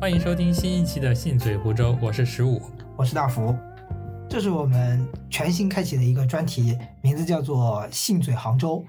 [0.00, 2.62] 欢迎收听新一期的《信嘴湖州》，我是十五，
[2.96, 3.52] 我是大福。
[4.30, 8.86] 这是我们全新开启的一个专题，名字叫做“信嘴杭州”，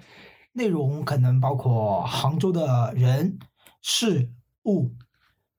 [0.54, 3.40] 内容可能包括杭州的人、
[3.82, 4.30] 事、
[4.66, 4.92] 物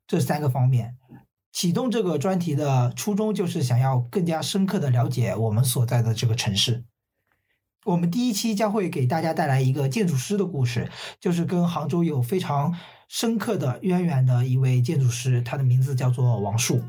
[0.06, 0.94] 这三个方面。
[1.50, 6.84] 启动这个专题的初衷就是想要更加深刻的了解我们所在的这个城市。
[7.86, 10.88] 我们第一期将会给大家带来一个建筑师的故事，
[11.18, 12.76] 就是跟杭州有非常
[13.12, 16.80] 深刻的渊源的一位建筑师，他的名字叫做王树。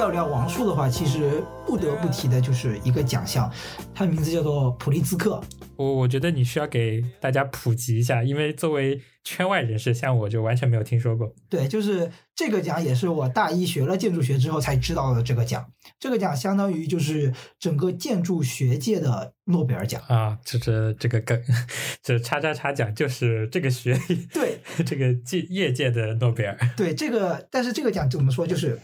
[0.00, 3.52] 要聊王树的话，其实不得不提的就是一个奖项，
[3.94, 5.38] 它的名字叫做普利兹克。
[5.76, 11.30] 我我觉得你需要给大家普及一下，因为作为圈外人士，像我就完全没有听说过。
[11.50, 15.22] 对，就是这个奖也是我大一学了建筑学之后才知道的。
[15.22, 21.38] 这个奖，这个奖相当于就是整个建筑学界的诺贝尔奖啊，就是这个梗，
[22.02, 23.98] 这叉叉叉奖就是这个学
[24.32, 26.58] 对 这个界业界的诺贝尔。
[26.76, 28.78] 对这个，但是这个奖怎么说，就是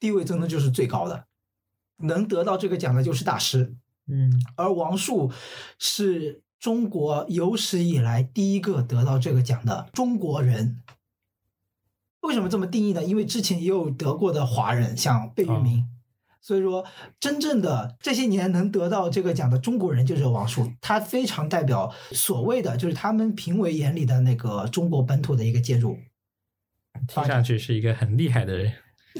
[0.00, 1.26] 地位真的就是最高的，
[1.98, 3.76] 能得到这个奖的就是大师。
[4.08, 5.30] 嗯，而王树
[5.78, 10.82] 是中国有史以来第一个得到这个奖的中国人。
[12.22, 13.04] 为什么这么定义呢？
[13.04, 15.86] 因为之前也有得过的华人，像贝聿铭。
[16.42, 16.86] 所以说，
[17.20, 25.98] 真正的这些年能得到这个奖的中国人就是王树，他非常代表所谓的就是他们评委眼里的那个中国本土的一个建筑。
[27.06, 28.72] 听上去是一个很厉害的人。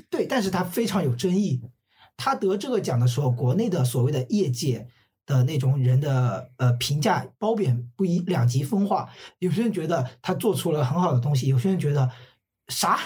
[0.09, 1.61] 对，但是他非常有争议。
[2.17, 4.87] 他得这个奖的时候，国内的所谓的业界
[5.25, 9.09] 的那种人的呃评价褒贬不一，两极分化。
[9.39, 12.11] 有些人觉得他做出了很好的东西，有些人觉得
[12.69, 12.99] 啥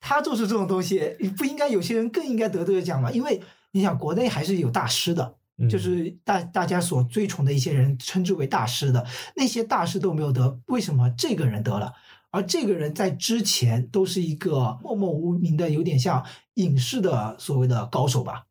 [0.00, 1.00] 他做出这种东西
[1.36, 3.10] 不应该，有些人更应该得这个奖嘛？
[3.10, 5.34] 因为你想，国内还是有大师的，
[5.68, 11.92] 就是大大家所追崇的一些人，称之为大师的那些大师都没有得，为什么这个人得了？
[12.32, 18.46] 而这个人在之前都是一个默默无名的，有点像影视的所谓的高手吧。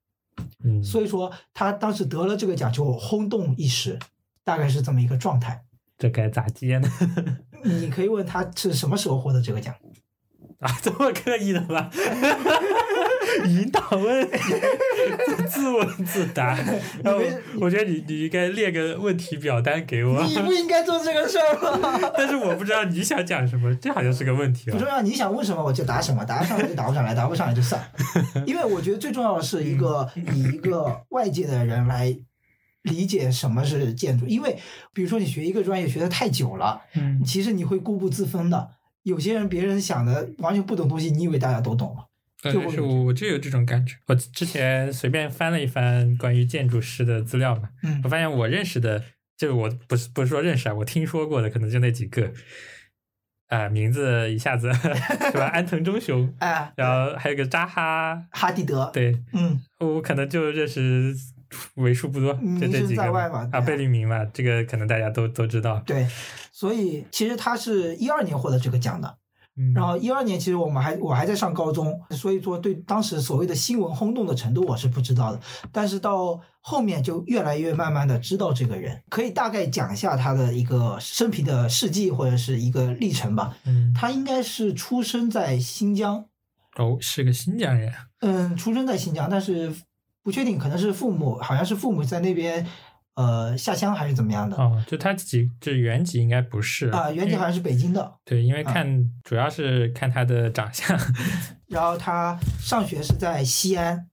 [0.63, 3.99] 嗯，所以说他当时得了这个奖就轰动一时，
[4.43, 5.65] 大概是这么一个状态。
[5.97, 6.87] 这该咋接呢？
[7.65, 9.75] 你可以问他是什么时候获得这个奖
[10.59, 10.71] 啊？
[10.81, 11.89] 这么刻意的吗？
[13.45, 14.29] 引导问，
[15.47, 16.57] 自问自答。
[17.03, 17.21] 然后
[17.59, 20.23] 我觉得你你应该列个问题表单给我。
[20.23, 21.99] 你不应该做这个事儿吗？
[22.17, 27.81] 但是我不知道你想讲什么，这好像是个问题不重要，你想问什么我就答什么，答上来就答不上来，答不上来就算。
[28.45, 32.15] 因为我觉得最重要的是一个以一个外界的人来
[32.83, 34.57] 理解什么是建筑，因为
[34.93, 38.69] 比如说你学一个专业学的太久了，嗯，其实你会固步自封的。
[39.03, 41.95] 有些人别人想的完全不懂东西，你以为大家都懂
[42.49, 42.65] 吗？
[42.65, 43.95] 就是我我就有这种感觉。
[44.07, 49.03] 我之前随便翻了一翻关于建筑师的资料嘛，嗯，我发现我认识的，
[49.37, 52.31] 就我不是不是说认识啊，我听说过的可能就那几个，
[53.49, 55.45] 啊，名字一下子 是吧？
[55.53, 61.13] 安藤忠雄， 哎，然后还有个扎哈哈迪德，对，嗯，我可能就认识
[61.75, 65.83] 为数不多，就这几个啊，贝聿铭嘛，这个可能大家都都知道。
[65.85, 66.07] 对，
[66.51, 69.17] 所以其实他是一二年获得这个奖的。
[69.75, 75.39] 然后一二年，其实我们还我还在上高中，所以说对当时所谓的新闻轰动的程度我是不知道的。
[75.71, 83.55] 但是到后面就越来越慢慢的知道这个人，可以大概讲一下他的一个生平的事迹或者是一个历程吧。
[83.65, 86.25] 嗯，他应该是出生在新疆。
[86.77, 87.93] 哦，是个新疆人。
[88.21, 89.71] 嗯，出生在新疆，但是
[90.23, 92.65] 不确定，可能是父母，好像是父母在那边。
[93.15, 94.55] 呃，下乡还是怎么样的？
[94.55, 98.13] 哦，就他自己，这原籍应该不是啊，原籍好像是北京的。
[98.23, 100.97] 对，因为看主要是看他的长相。
[101.67, 104.07] 然后他上学是在西安，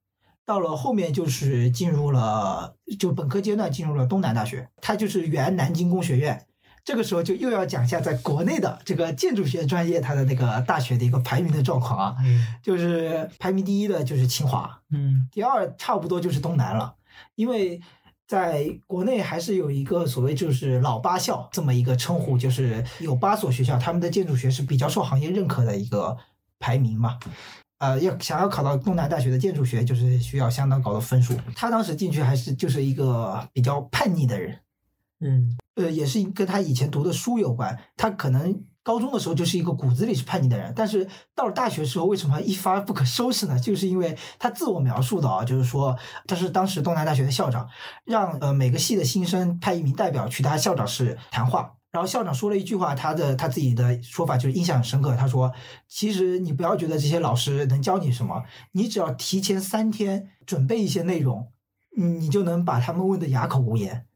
[0.45, 4.69] 到了后面就是进入了，就本科阶段进入了东南大学。
[4.83, 6.45] 他就是原南京工学院。
[6.85, 12.17] 这个时候就又要讲一下在国内的这个建筑学专业，它的那个大学的一个排名的状况啊。
[12.25, 12.45] 嗯。
[12.63, 14.81] 就是排名第一的就是清华。
[14.91, 15.29] 嗯。
[15.31, 16.97] 第二差不多就是东南了，
[17.37, 17.81] 因为。
[18.29, 26.17] 在国内还是有一个所谓就是老八校这么一个称呼，就是有八所学校，他们的建筑学是比较受行业认可的一个
[26.61, 27.19] 排名嘛。
[27.79, 31.35] 呃，要想要考到东南大学的建筑学，就是需要相当高的分数。
[31.57, 34.59] 他当时进去还是就是一个比较叛逆的人，
[35.21, 38.63] 嗯，呃，也是跟他以前读的书有关，他可能。
[38.83, 43.59] 高中的时候就是一个骨子里是叛逆的人，但是到了大学时候，为什么一发不可收拾呢？
[43.59, 45.97] 就是因为他自我描述的啊，就是说
[46.27, 47.69] 他是当时东南大学的校长，
[48.05, 55.15] 让呃每个系的新生派一名代表去他校长室谈话，然后校长说了一句话，他的他自己的说法就是印象很深刻。
[55.17, 55.53] 他说
[55.87, 61.49] ：“其实你不要觉得这些老师能教你什么，你只要提前三天准备一些内容，
[61.97, 64.07] 你就能把他们问得哑口无言。”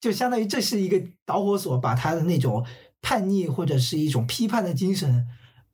[0.00, 2.66] 就相当于这是一个导火索，把他的那种
[3.02, 5.26] 叛逆或者是一种批判的精神，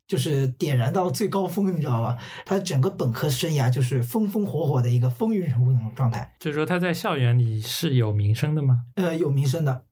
[0.07, 2.19] 就是点燃到最高峰，你知道吧？
[2.45, 6.35] 他整个本科生涯就是风风火火的一个风云人物那种状态。
[6.41, 8.87] 就是说他在校园里是有名声的吗？
[8.97, 9.85] 呃，有名声的。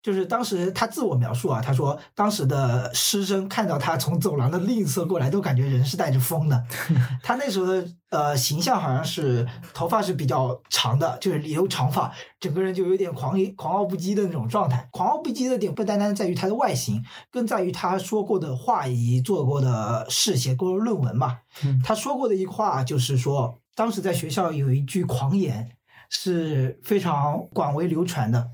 [0.00, 6.64] 就是当时他自我描述啊，他说当时的师生看到他从走廊的另一侧过来，都感觉人是带着风的。
[7.22, 14.88] 他那时候的呃形象好像是头发是比较长的，就是留长发，整个人就有点狂狂傲不羁的那种状态。
[14.92, 21.38] 狂傲不羁的点不单单在于他的外形，更在于他说过的话以及做过的事、写过的论文嘛。
[21.84, 25.70] 他说过的一话就是说，当时在学校有一句狂言
[26.08, 28.48] 是非常广为流传的。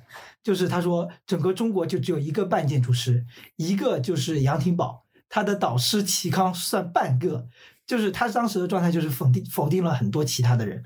[0.44, 3.24] 就是他说，整个中国就只有一个半建筑师，
[3.56, 7.48] 一个就是杨廷宝，他的导师齐康算半个。
[7.86, 10.84] 就是他当时的状态，就是否定否定了很多其他的人。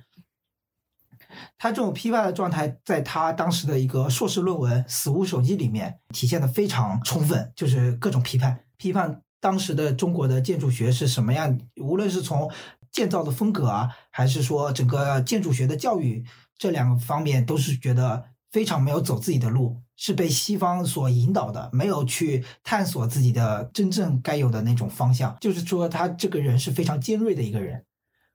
[1.59, 12.51] 他这种批判的状态，在他当时的一个硕士论文《死物手机》里面体现的非常充分，就是各种批判，批判当时的中国的建筑学是什么样，无论是从
[12.93, 16.25] 建造的风格啊，还是说整个建筑学的教育
[16.57, 18.25] 这两个方面，都是觉得。
[18.50, 25.37] 非常没有走自己的路，是被西方所引导的，没有去探索自己的真正该有的那种方向。
[25.41, 27.85] 就是说，他这个人是非常尖锐的一个人，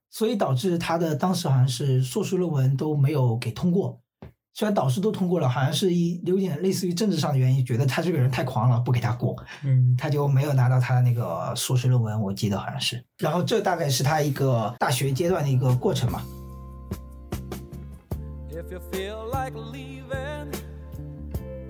[0.09, 3.99] 所以导致他的当时好像是硕士论文都没有给通过。
[4.55, 9.35] 虽然导师都通过了，好像是一有点类似于政治上的原因，觉得他这个人太狂了，不给他过。
[9.63, 13.03] 嗯，他就没有拿到他的那个硕士论文，我记得好像是。
[13.17, 16.21] 然后这大概是他一个大学阶段的一个过程嘛。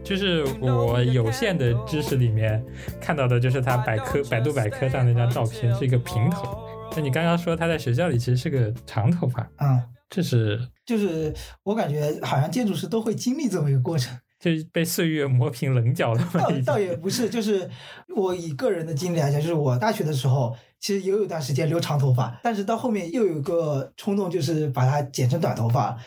[0.04, 2.64] 就是我有限的知识里面
[3.00, 6.68] 看到的，就是他百科百度百科上那张照片是一个平头。
[6.96, 11.34] 那你刚刚说他在学校里其实是个长头发，嗯，这是就是
[11.64, 16.30] 我感觉好像建筑师都会经历这么一个过程，就被岁月磨平棱角了。
[16.34, 17.70] 倒倒也不是，就是
[18.16, 25.98] 我以个人的经历来讲，就是我大学的时候其实也有一段时间留长头发，但是到后面又有个冲动，就是把它剪成短头发，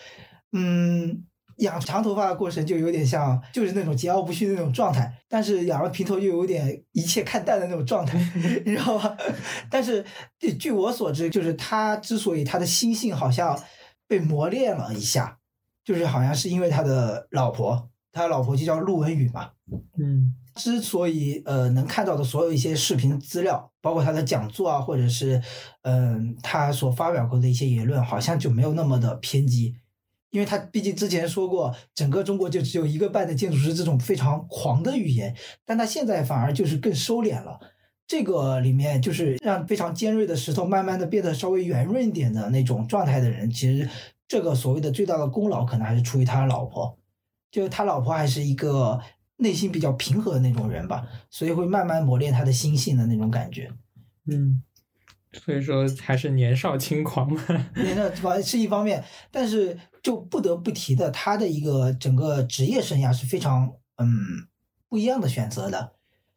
[0.53, 1.25] 嗯。
[1.57, 8.19] 养长头发的过程就有点像，就是那种桀骜不驯的那种状态，但是养了平头又有点一切看淡的那种状态，
[8.67, 9.17] 你知道吧？
[9.71, 10.05] 但是
[10.59, 13.59] 据我所知，就是他之所以他的心性好像
[14.07, 15.39] 被磨练了一下，
[15.85, 19.51] 就是好像是因为他的老婆，他老婆就叫陆文宇嘛。
[19.99, 25.43] 嗯，之所以呃能看到的所有一些视频资料，包括他的讲座啊，或者是
[25.83, 29.75] 嗯他所发表过的一些言论，好像就没有那么的偏激。
[30.37, 35.35] 因为他毕竟之前说过，整个中国就只有一个半的建筑师这种非常狂的语言，
[35.65, 37.59] 但他现在反而就是更收敛了。
[38.07, 43.89] 这个里面就是让非常尖锐的石头慢慢的变得稍微圆润一点的那种状态的人，其实
[44.29, 46.99] 这个所谓的最大的功劳可能还是出于他老婆，
[47.51, 49.01] 就是他老婆还是一个
[49.39, 53.73] 内心比较平和的那种人吧，所以会慢慢磨练他的心性的那种感觉。
[54.31, 54.63] 嗯。
[55.33, 57.43] 所以说还是年少轻狂嘛，
[57.75, 64.09] 年少轻狂是一方面，但是就不得不提的，他的一个整个职业生涯是非常嗯
[64.89, 65.93] 不一样的选择的。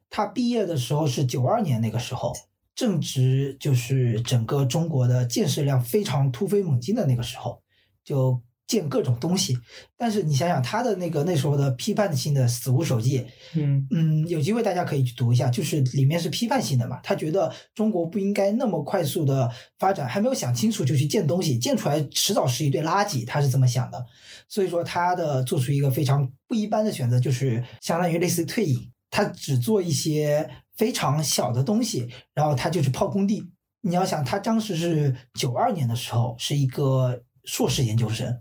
[0.10, 2.34] 他毕业的时候是九二年那个时候，
[2.76, 7.62] 正值就是整个中国的建设量非常突飞猛进的那个时候，
[8.04, 8.42] 就。
[8.70, 9.58] 建各种东西，
[9.98, 13.20] 但是你想想他的那个那时候的批判性的《死无手记》，
[13.56, 17.00] 嗯嗯，有机会大家可以去读一下，就是里面是批判性的嘛。
[17.02, 19.50] 他觉得中国不应该那么快速的
[19.80, 24.06] 发展，还没有想清楚就去建东西，建出来迟早是一堆垃圾，他是这么想的。
[24.48, 28.78] 所以说他的做出一个非常不一般的选择，就是相当于类似退隐，
[29.10, 30.48] 他只做一些
[30.78, 33.44] 非常小的东西，然后他就去泡工地。
[33.82, 38.40] 你要想他当时是九二年的时候，是一个硕士研究生。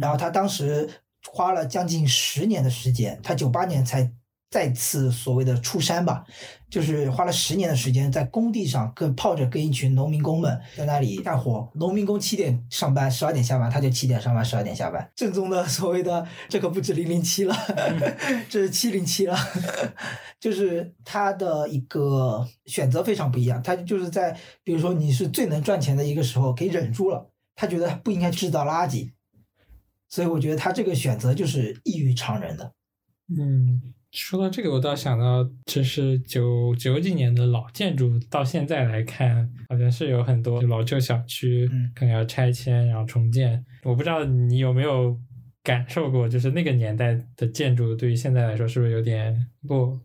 [0.00, 0.88] 然后他当时
[1.30, 4.10] 花了将近十年的时间，他九八年才
[4.50, 6.24] 再次所谓的出山吧，
[6.70, 11.70] 就是花了十年的时间在工地上跟泡着跟一群农民工们在那里干活。
[11.74, 15.06] 农民工七点上班，十二点下班，他就七点上班，十二点下班。
[15.14, 17.54] 正宗的所谓的这可不止零零七了，
[18.48, 19.36] 这是七零七了。
[20.40, 29.10] 就是他的一个选择非常不一样，他就是在比如说你是最能赚钱的一个时候给忍住了，他觉得不应该制造垃圾。
[30.08, 32.72] 所以我觉得他这个选择就是异于常人的。
[33.38, 43.62] 嗯，说到这个，我倒想到，就是九九几年的老建筑，到现在来看，好像是有很多老旧小区，可能要拆迁然后重建。
[43.84, 45.14] 我不知道你有没有
[45.62, 50.00] 感受过，就是那个年代的建筑，对于现在来说，是不是有点落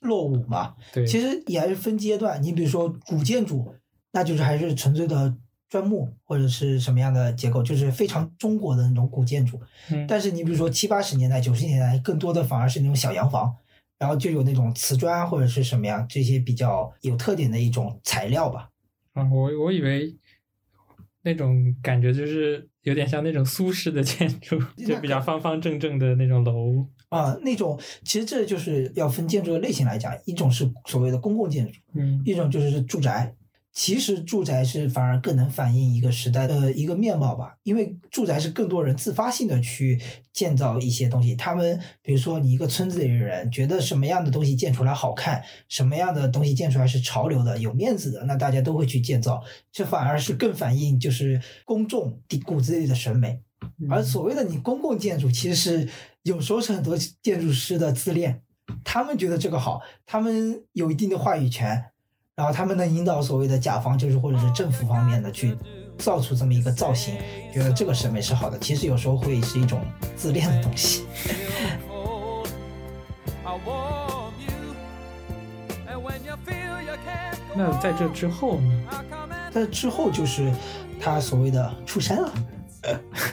[0.00, 0.74] 落伍嘛？
[0.92, 2.42] 对，其实也还是分阶段。
[2.42, 3.74] 你比如说古建筑，
[4.12, 5.34] 那就是还是纯粹的
[5.76, 9.60] 砖木或者是什么样的结构，就是非常中国的那种古建筑。
[9.90, 13.54] 嗯，但是你比如说七八十年代、九十年代，更多的反而是那种小洋房，
[13.98, 18.70] 然后就有那种瓷砖或者是什么样这些比较有特点的一种材料吧。
[19.12, 20.16] 啊，我我以为
[21.22, 26.86] 那种感觉就是有点像那种苏式的建筑，就比较方方正正的那种楼。
[27.10, 33.34] 啊，那种其实这就是要分建筑的类型来讲，一种是所谓的公共建筑，嗯，一种就是住宅。
[33.76, 40.00] 其实住宅是反而更能反映一个时代的一个面貌吧，因为住宅是更多人自发性的去
[40.32, 41.36] 建造一些东西。
[41.36, 49.44] 他们比如说你一个村子里的人觉得什么样的东西建出来好看，什么样的东西建出来是潮流的、有面子的，那大家都会去建造。
[49.70, 53.42] 这反而是更反映就是公众骨子里的审美。
[53.90, 55.88] 而所谓的你公共建筑，其实是
[56.22, 58.40] 有时候是很多建筑师的自恋，
[58.82, 61.90] 他们觉得这个好，他们有一定的话语权。
[62.36, 65.56] 然后他们能引导所谓的甲方，就是或者是政府方面的去
[65.96, 67.16] 造出这么一个造型，
[67.50, 68.58] 觉得这个审美是好的。
[68.58, 69.80] 其实有时候会是一种
[70.14, 71.06] 自恋的东西。
[77.56, 78.84] 那在这之后呢？
[79.50, 80.52] 在之后就是
[81.00, 82.30] 他所谓的出山了。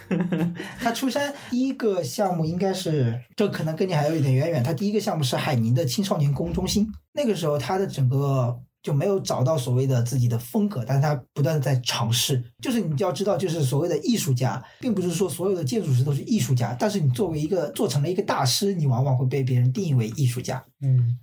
[0.80, 4.64] 他出山第一个项目应该是，这可能跟你还有一点渊源。
[4.64, 8.58] 他第一个项目是海宁的青少年公中心，那个时候他的整个。
[8.84, 12.44] 就没有找到所谓的自己的风格，但是他不断的在尝试。
[12.62, 20.62] 就是你就要知道，就是所谓的艺术家，并不是说所有的建筑师都是艺术家，但是你作为一个做成了一个大师，你往往会被别人定义为艺术家。
[20.82, 21.18] 嗯，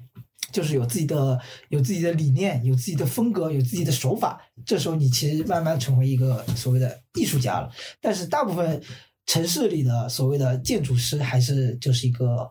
[0.51, 1.39] 就是有自己的
[1.69, 4.41] 有自己的理念，有自己的风格，有自己的手法。
[4.65, 7.71] 这时候你其实慢慢成为一个所谓的艺术家了。
[8.01, 8.83] 但是大部分
[9.27, 12.51] 城市里的所谓的建筑师，还是就是一个。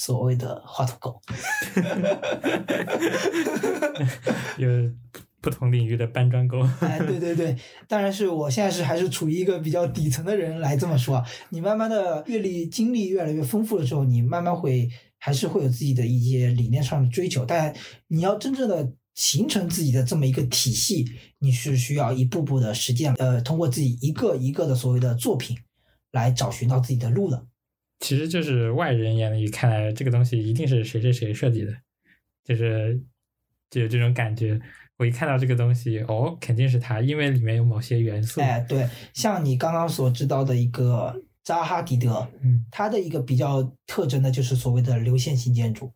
[0.00, 1.20] 所谓的画图狗，
[4.56, 4.66] 有
[5.42, 6.58] 不同领域的搬砖狗。
[6.80, 7.54] 哎，对对对，
[7.86, 11.22] 当然是我现在是还是处于一个比较底层的人来这么说。
[11.50, 14.88] 你慢慢的阅历经历越来越丰富了之后，你慢慢会
[15.18, 17.44] 还是会有自己的一些理念上的追求。
[17.44, 17.76] 但
[18.06, 21.04] 你要真正的形成自己的这么一个体系，
[21.40, 25.58] 你是需要一步步的实践，呃，通过自己一个一个的所谓的作品
[26.10, 27.44] 来找寻到自己的路的。
[28.00, 31.72] 其实就是外人眼里看来，这个东西一定是谁谁谁设计的，
[32.42, 32.98] 就是
[33.68, 34.58] 就有这种感觉。
[34.96, 38.40] 我一看到这个东西，哦，肯定是他，因为里面有某些元素。
[38.40, 45.92] 哎，对，像你刚刚所知道的一个扎哈迪德，嗯，他的一个比较特征的就是所谓的流线型建筑，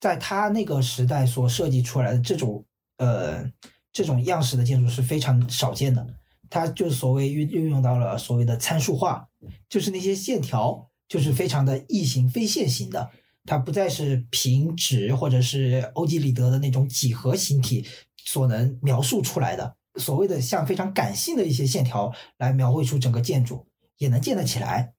[0.00, 2.64] 在他那个时代所设计出来的这种
[2.98, 3.48] 呃
[3.92, 6.04] 这种样式的建筑是非常少见的。
[6.50, 9.28] 他就所谓运运用到了所谓的参数化，
[9.68, 10.88] 就是那些线条。
[11.08, 13.10] 就是非常的异形非线型的，
[13.44, 17.86] 它不再是平直或者是欧几里得的那种几何形体
[18.24, 19.74] 所能描述出来的。
[19.96, 24.92] 所谓的像非常感性的一些线条来描绘出整个建筑，也能建得起来。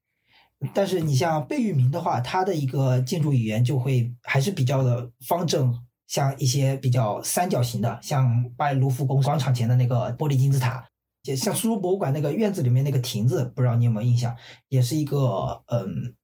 [0.74, 5.74] 但是你像贝聿铭的话，他的一个建筑语言就会还是比较的方正，
[6.08, 10.89] 像一些比较三角形的，像巴黎卢浮宫广场前的那个玻璃金字塔。
[11.22, 14.36] 就像苏州博物馆那个院子里面那个亭子，不知道你有没有印象，
[14.70, 16.16] 也是一个嗯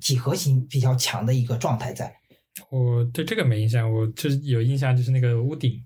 [0.00, 2.14] 几何形比较强的一个状态在。
[2.70, 5.84] 我对这个没印象，我就是有印象，就是那个屋顶，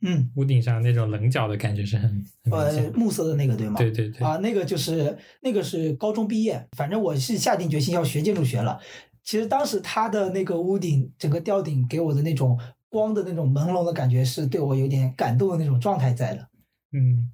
[0.00, 3.76] 嗯，屋顶上那种棱角的感觉是很呃木色的那个对吗？
[3.78, 8.80] 对对对啊，那个就是那个是高中毕业，反正我是下定决心要学建筑学了。
[9.22, 16.48] 其实当时他的那个屋顶整个吊顶给我的那种光的那种朦胧的感觉，是对我有点感动的那种状态在的。
[16.92, 17.30] 嗯。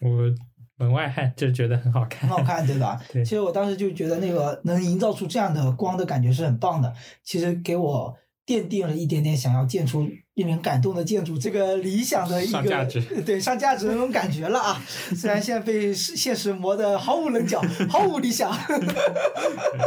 [0.00, 0.34] 我
[0.76, 3.00] 门外汉就觉得很好看，很好看，对吧？
[3.12, 3.24] 对。
[3.24, 6.92] 其实我当时就觉得那个能营造出这样的光的感觉是很棒的。
[7.24, 14.80] 其实给我奠定了一点点想要建出令人感动的建筑这个理想的一个价值， 对上价值的那种感觉了啊！
[15.16, 18.50] 虽然现在被现实磨得毫无棱角，毫无理想。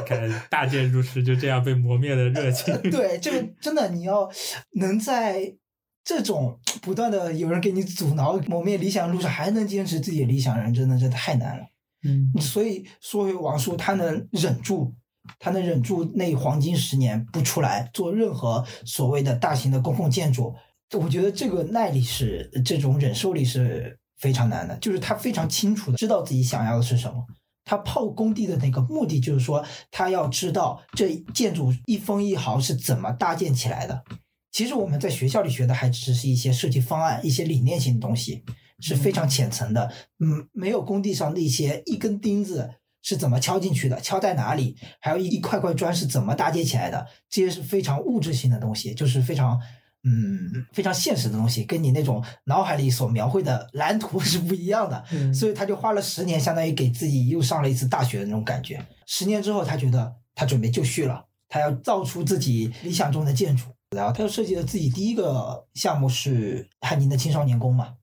[0.06, 2.78] 看大建筑师就这样被磨灭的热情。
[2.92, 4.30] 对，这个真的你要
[4.74, 5.56] 能在。
[6.04, 11.66] 这种不断的有人给你阻挠磨灭理想路上，还能坚持自己的理想，人真的是太难了。
[12.04, 14.94] 嗯，所以说回王叔，他能忍住，
[15.38, 20.56] 他能忍住那黄金十年不出来做任何所谓的大型的公共建筑，
[21.00, 24.76] 我觉得这个耐力是这种忍受力是非常难的。
[24.78, 27.24] 就是他非常清楚的知道自己想要的是什么，
[27.64, 34.04] 他泡工地的那个目的就是说，他要知道这建筑一分一毫是怎么搭建起来的。
[34.52, 38.44] 其实我们在学校里学的还只是一些设计方案、一些理念性的东西，
[38.80, 39.92] 是非常浅层的。
[40.20, 42.70] 嗯，没有工地上那些一根钉子
[43.02, 49.58] 是怎么敲进去的，敲在哪里，还有一一块块砖是怎么搭建起来的，这些是非常物质性的东西，就是非常
[50.04, 55.04] 嗯非常现实的东西，跟你那种脑海里所描绘的蓝图 是不一样的。
[55.34, 58.86] 所以他就花了十年，相当于给自己又上了一次大学的那种感觉。
[59.08, 63.66] 十年之后，他觉得他准备就绪了，他要造出自己理想中的建筑。
[63.96, 67.96] 然后他又设计了自己第一个项目是汉宁的青少年宫嘛，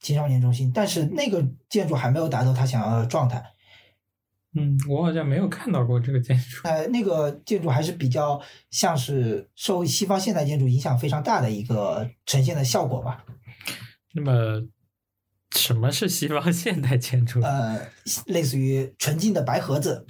[0.00, 0.72] 青少年中心。
[0.74, 3.52] 但是那个建筑还没有达到他想要的状态。
[4.58, 6.62] 嗯，我好像没有看到过这个建筑。
[6.64, 13.24] 呃，那个建筑还是比较像是受西方现代建筑影响非常大的一个呈现的效果吧。
[14.14, 14.66] 那么，
[15.54, 17.40] 什么是西方现代建筑？
[17.42, 17.88] 呃，
[18.26, 20.06] 类似于纯净的白盒子、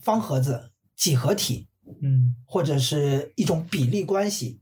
[0.00, 1.66] 方盒子、几何体，
[2.02, 4.60] 嗯，或者是一种比例关系，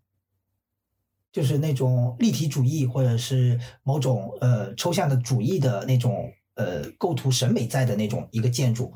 [1.33, 6.33] 就是那种立体主义，或者是某种呃抽象的主义的那种。
[6.59, 8.95] 呃，构图审美在的那种一个建筑，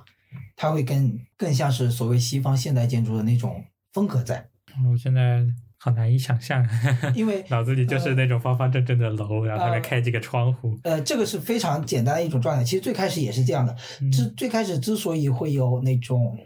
[0.57, 4.49] 它会更更像是所谓西方现代建筑的那种风格在。
[4.91, 5.45] 我现在
[5.77, 6.67] 好难以想象，
[7.15, 10.75] 因为 脑子里就是那种方方正正的楼，然后上面开几个窗户。
[10.85, 12.65] 呃，这个是非常简单的一种状态。
[12.65, 13.77] 其实最开始也是这样的。
[14.11, 16.39] 之最开始之所以会有那种，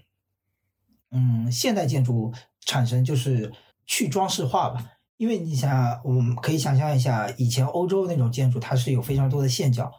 [1.14, 3.50] 嗯，现代建筑产生，就是
[3.86, 4.84] 去装饰化吧。
[5.16, 9.90] 因为你想，我们可以想象一下，以前欧洲那种建筑，它是有非常多的线角。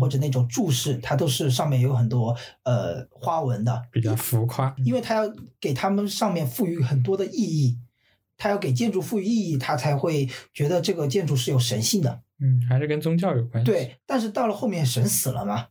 [0.00, 4.74] 或者那种柱式，它都是上面有很多呃花纹的，比较浮夸。
[4.78, 5.30] 因为它要
[5.60, 7.78] 给它们上面赋予很多的意义，
[8.38, 12.22] 它要给建筑赋予意义，它才会觉得这个建筑是有神性的。
[12.40, 13.70] 嗯，还是跟宗教有关系。
[13.70, 15.66] 对，但是到了后面神死了嘛，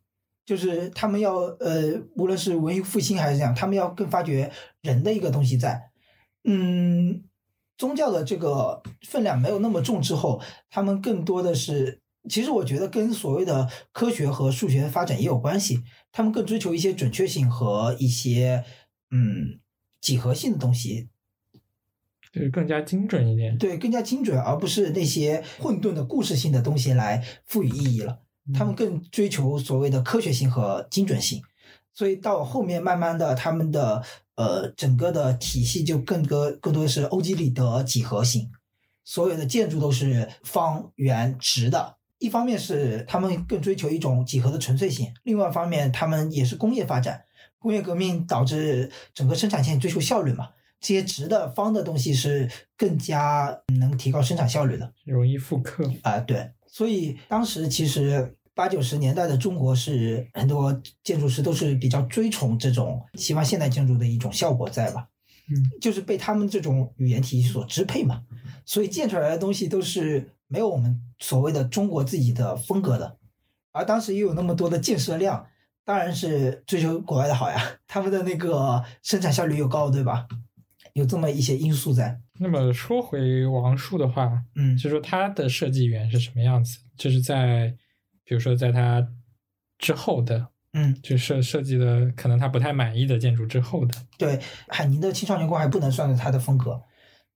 [0.45, 5.89] 就是他们要呃，无论是文艺复兴还是这样，他们要更发掘人的一个东西在。
[6.43, 7.23] 嗯，
[7.77, 12.01] 宗教的这个分量没有那么重之后，他们更多的是。
[12.27, 18.63] 其实我觉得跟所谓的科学和数学的发展也有关系，他们更追求一些准确性和一些
[19.11, 19.59] 嗯
[20.01, 21.07] 几何性的东西，
[22.33, 23.55] 就是更加精准一点。
[23.59, 28.24] 对，更加精准，而不是那些混沌的故事性的东西来赋予意义了。
[28.53, 31.41] 他们更追求所谓的科学性和精准性，
[31.93, 34.03] 所以到后面慢慢的，他们的
[34.35, 38.51] 呃整个的体系就更多更多的是欧几里得几何型，
[39.03, 41.97] 所有的建筑都是方圆直的。
[42.17, 47.25] 一方面是他们更追求一种几何的纯粹性，另外一方面他们也是工业发展，
[47.59, 55.83] 工业革命导致整个生产线追求效率嘛，这些直的方的东西是更加能提高生产效率的，容易复刻。
[56.03, 65.07] 啊，对，所以当时其实八九十年代的中国是很多建筑师都是比较追崇这种西方现代建筑的一种效果在吧，
[65.49, 68.23] 嗯，就是被他们这种语言体系所支配嘛，
[68.65, 70.31] 所以建出来的东西都是。
[70.47, 73.17] 没有我们所谓的中国自己的风格的，
[73.71, 75.47] 而当时又有那么多的建设量，
[75.83, 77.59] 当然是追求国外的好呀。
[77.87, 80.27] 他们的那个生产效率又高，对吧？
[80.93, 82.21] 有这么一些因素在。
[82.37, 86.79] 那么说回王树的话，嗯，就说他的设计语言是什么样子？
[86.97, 87.73] 就是在
[88.23, 89.05] 比如说在他
[89.77, 96.81] 之后的，嗯，就设设计的可能他不太满意的建筑之后的，对，海宁的青少年宫还不能算是他的风格。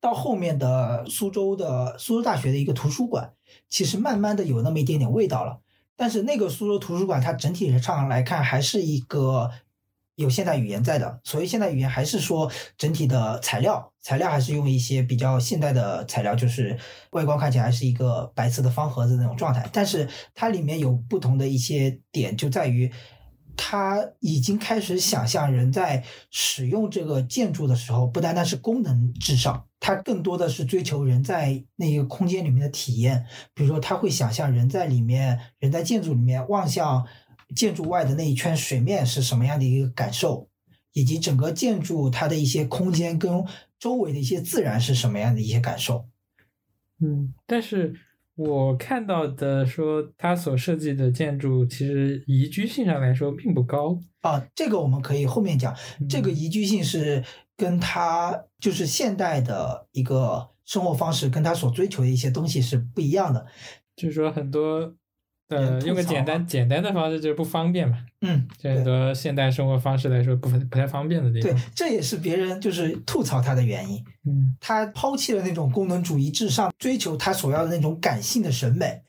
[0.01, 3.33] 到后面的苏州的苏州大学的一个图书馆，
[3.67, 5.59] 其实慢慢的有那么一点点味道了。
[5.97, 9.51] 但是那个苏州图书馆，它整体上来看还是一个
[10.21, 11.19] 有现代语言在的。
[11.23, 16.77] 所谓现代语言，还是说整体的材料，材料还是用一些比较现代的材料，就是
[17.11, 19.67] 外观看起来是一个白色的方盒子那种状态。
[19.71, 22.91] 但是它里面有不同的一些点，就在于。
[23.61, 26.01] 它已经开始想象人在
[26.31, 33.25] 使用这个建筑的时候，不单单是功能至上，它更多的是追求人在那个空间里面的体验。
[33.53, 37.05] 比如说，他会想象人在里面，人在建筑里面望向
[37.55, 40.49] 建筑外的那一圈水面是什么样的一个感受，
[40.93, 43.43] 以及整个建筑它的一些空间跟
[43.79, 46.07] 周围的一些自然是什么样的一些感受。
[46.99, 47.95] 嗯，但是。
[48.41, 54.47] 我看到的说，他所设计的建筑其实宜居性上来说并不高啊。
[54.55, 55.75] 这个我们可以后面讲。
[56.07, 57.21] 这个宜居性是
[57.57, 63.45] 跟他就是现代的一个生活方式，跟他所追求的一些东西是不一样的。
[63.97, 64.95] 就是说很多。
[65.49, 67.97] 呃，用个简单简单的方式就是不方便嘛。
[68.21, 71.51] 嗯，很多现代生活方式来说不不太方便的地方。
[71.51, 74.03] 对，这也是别人就是吐槽他的原因。
[74.25, 79.01] 嗯，他抛弃了那种功能主义至上，追求他所要的那种感性的审美，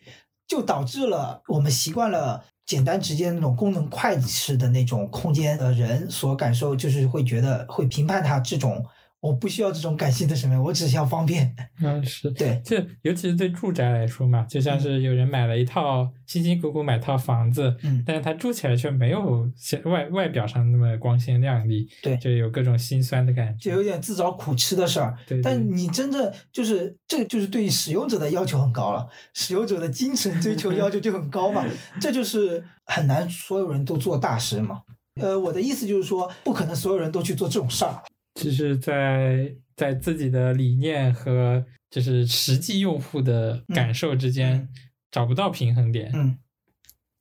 [0.49, 8.83] 就导致了我们习惯了简单直接那种功能快式的那种空间的人所感受，就是会觉得会评判他这种
[9.21, 11.55] 我不需要这种感性的审美，我只想方便。
[11.83, 19.47] 嗯，是对，就尤其是对住宅来说嘛，就像是有人买了一套辛辛苦苦买套房子，嗯，但是他住起来却没有
[19.85, 25.15] 外外表上那么光鲜亮丽，对，就有各种心酸的感觉，就有点自找苦吃的事儿。
[25.27, 31.65] 对，但你真正就是这就是对使用者的要求很高了，使用者的精神追求要求就很高嘛，
[32.01, 34.81] 这就是很难所有人都做大师嘛。
[35.21, 38.03] 呃，我的意思就是说，不可能所有人都去做这种事儿。
[38.35, 44.69] 就是在在自己的理念和就是实际用户的感受之间
[45.11, 46.39] 找不到平衡点，嗯，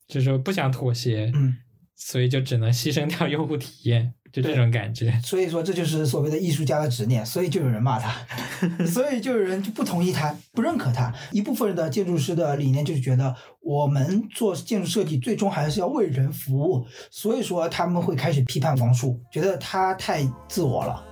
[0.07, 1.57] 就是不想妥协，嗯，
[1.95, 4.13] 所以就只能牺牲掉用户体验。
[4.31, 8.13] 就这种感觉，所以说这就是所谓的艺术家的执念，所以就有人骂他，
[8.85, 11.11] 所以就有人就不同意他，不认可他。
[11.31, 21.03] 一部分人的建筑师的理念就是觉得，我们做建筑设计最终还是要为人服务，所以说他们会开始批判王树，觉得他太自我了，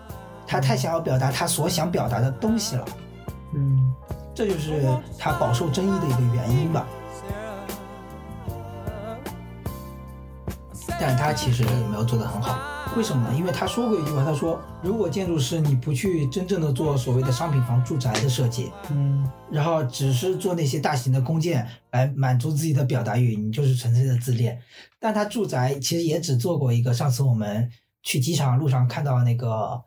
[0.45, 2.85] 他太想要表达他所想表达的东西了。
[3.55, 3.91] 嗯，
[4.35, 4.83] 这就是
[5.17, 6.87] 他饱受争议的一个原因吧。
[10.99, 12.76] 但是他其实也没有做得很好。
[12.97, 13.37] 为什么呢？
[13.37, 24.59] 因为他说过一句话，他说：“如果建筑师你不去真正的做所谓的商品房住宅的设计，嗯，然后只是做那些大型的工件来满足自己的表达欲，你就是纯粹的自恋。”
[24.99, 27.69] 但他住宅其实也只做过一个，上次我们
[28.01, 29.79] 去机场路上看到那个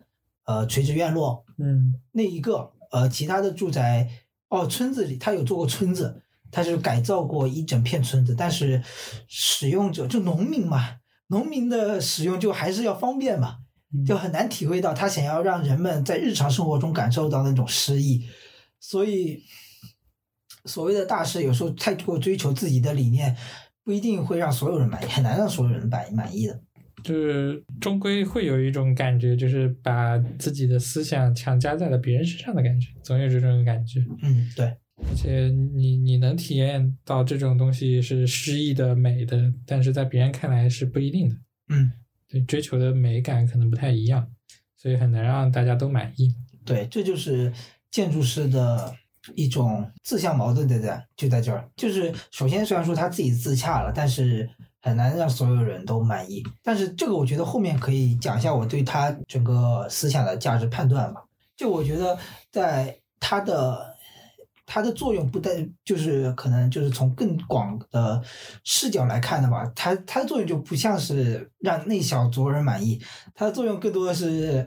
[0.44, 4.08] 呃垂直院落，嗯，那一个呃其他的住宅
[4.50, 8.80] 哦村子里他有做过村子，他是改造过一整片村子，但是
[9.26, 10.99] 使用者就农民嘛。
[11.30, 13.56] 农民的使用就还是要方便嘛，
[14.06, 18.28] 就很难体会到他想要让人们在日常生活中感受到那种诗意，
[18.78, 19.42] 所以
[20.64, 23.36] 所谓的大师有时候太过追求自己的理念，
[23.84, 26.60] 不一定会让所有人满意，很难让所有人满满意的。
[27.02, 34.00] 就是终归会有一种感觉，就是把自己的思想强加在了别人身上的感觉，总有这种感觉。
[34.22, 34.76] 嗯，对。
[35.08, 41.36] 而且你你能体验到这种东西是诗意的美的，但是在别人看来是不一定的。
[41.68, 41.92] 嗯，
[42.28, 44.26] 对，追求的美感可能不太一样，
[44.76, 46.34] 所以很难让大家都满意。
[46.64, 47.52] 对，这就是
[47.90, 48.94] 建筑师的
[49.34, 50.94] 一种自相矛盾，对不对？
[51.16, 54.48] 就在这儿，就是首先虽然说他自己自洽了，但是
[54.80, 56.42] 很难让所有人都满意。
[56.62, 61.20] 但是这个我觉得后面可以讲一下我对他整个思想的价值判断吧。
[61.56, 62.16] 就我觉得
[62.50, 63.89] 在他的。
[64.72, 68.22] 它的作用不单就是可能就是从更广的
[68.62, 73.02] 视角来看的吧，它它的作用就不像是让那小撮人满意，
[73.34, 74.64] 它的作用更多的是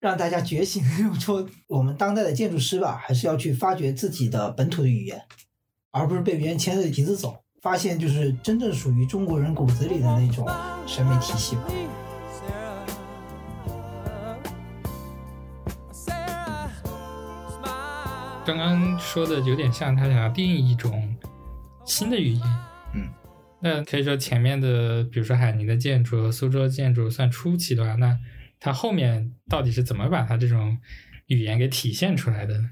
[0.00, 0.82] 让大家觉醒，
[1.20, 5.22] 说我们当代的建筑师吧，还是要去发掘自己的本土的语言，
[5.92, 10.44] 而不是被别人牵着鼻子走，发现就是真正属于中国人骨子里的那种
[10.84, 11.62] 审美体系吧。
[18.48, 21.14] 刚刚说的有点像他想要定义一种
[21.84, 22.42] 新的语言，
[22.94, 23.06] 嗯，
[23.60, 28.18] 那可以说前面的，比如说海宁的建筑、苏州建筑算初期的话，那
[28.58, 30.78] 他后面到底是怎么把他这种
[31.26, 32.70] 语言给体现出来的呢？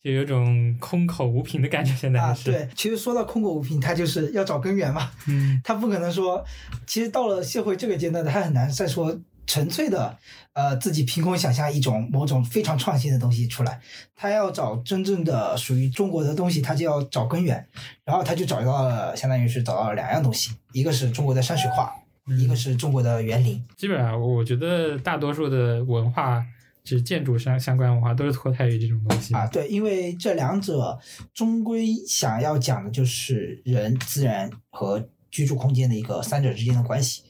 [0.00, 1.92] 就有种空口无凭的感觉。
[1.96, 6.44] 现在啊，对，其实说到空口无凭，他就是要找根源嘛，嗯，他不可能说，
[6.86, 9.20] 其实到了社会这个阶段，他很难再说。
[9.46, 10.18] 纯粹的，
[10.52, 13.80] 呃，自己凭空想象一种某种非常创新的东西出来，
[14.14, 17.64] 他要找真正的属于中国的东西，他就要找根源，
[18.04, 21.94] 然后他就找到了，相当于是找到了两样东西，一个是中国的山水画，
[22.38, 23.64] 一个是中国的园林。
[23.76, 26.44] 基本上，我觉得大多数的文化，
[26.82, 29.46] 就是建筑相相关文化，都是脱胎于这种东西啊。
[29.46, 30.98] 对，因为这两者
[31.32, 37.22] 终归想要讲的就是人、自然和居住空间的一个三者之间的关系。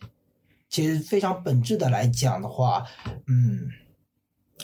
[0.69, 2.85] 其实非常本质的来讲的话，
[3.27, 3.69] 嗯，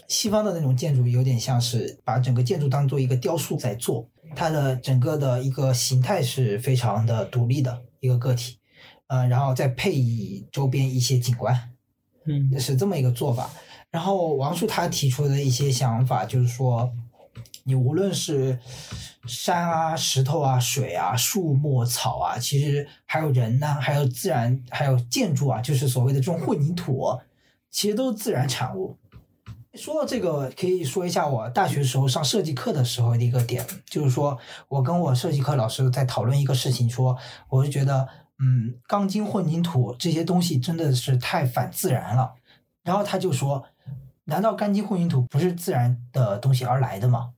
[0.08, 8.58] 西方的那种建筑有点像是把整个建筑当做一个雕塑在做，它的整个的一个形态是非常的独立的一个个体，
[9.06, 11.70] 呃，然后再配以周边一些景观，
[12.26, 13.50] 嗯，是这么一个做法。
[13.90, 16.90] 然后王树他提出的一些想法就是说，
[17.64, 18.58] 你无论是
[19.26, 27.18] 山啊、石头啊、水啊、树木、草啊，其实还有人呢，还有自然，还有建筑啊，就是所谓的这种混凝土，
[27.70, 28.98] 其实都是自然产物。
[29.74, 34.36] 说到这个，可以说一下我大学时候上设计课的时候的一个点，就是说
[34.68, 37.16] 我跟我设计课老师在讨论一个事情，说
[37.48, 38.06] 我就觉得，
[38.38, 42.34] 嗯，钢筋混凝土这些东西真的是太反自然了。
[42.82, 43.64] 然后他就说，
[44.24, 47.30] 难道钢筋混凝土不是自然的东西而来的吗？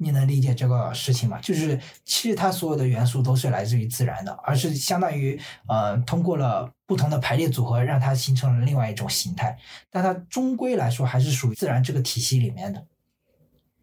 [0.00, 1.40] 你能理解这个事情吗？
[1.42, 9.58] 就是其实它所有的元素都是来自于自然的，而是相当于呃通过了不同的排列组合，让它形成了另外一种形态。
[9.90, 12.80] 但它终归来说还是属于自然这个体系里面的。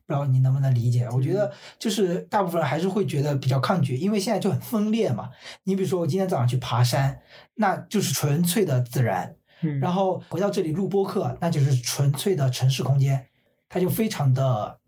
[0.08, 1.06] 不知道你能不能理解？
[1.10, 5.30] 我觉得就是大部分人还是会觉得比较抗拒，因为现在就很分裂嘛。
[5.66, 7.20] 你比如说我今天早上去爬山，
[7.56, 9.36] 那就是纯粹的自然，
[9.82, 13.28] 然后回到这里录播课，那就是纯粹的城市空间，
[13.68, 14.80] 它就非常的。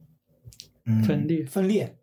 [1.05, 1.95] 分裂分裂，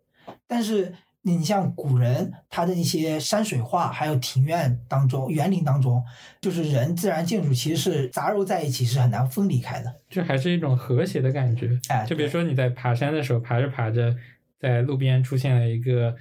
[0.47, 6.03] 但是你像古人他的一些山水画，还有庭院当中、园林当中，
[6.39, 9.93] 就是人自然建筑其实是杂糅在一起，是很难分离开的。
[10.09, 11.77] 这还是一种和谐的感觉。
[11.89, 14.15] 哎，就比如说你在爬山的时候，爬着爬着，
[14.59, 16.15] 在路边出现了一个。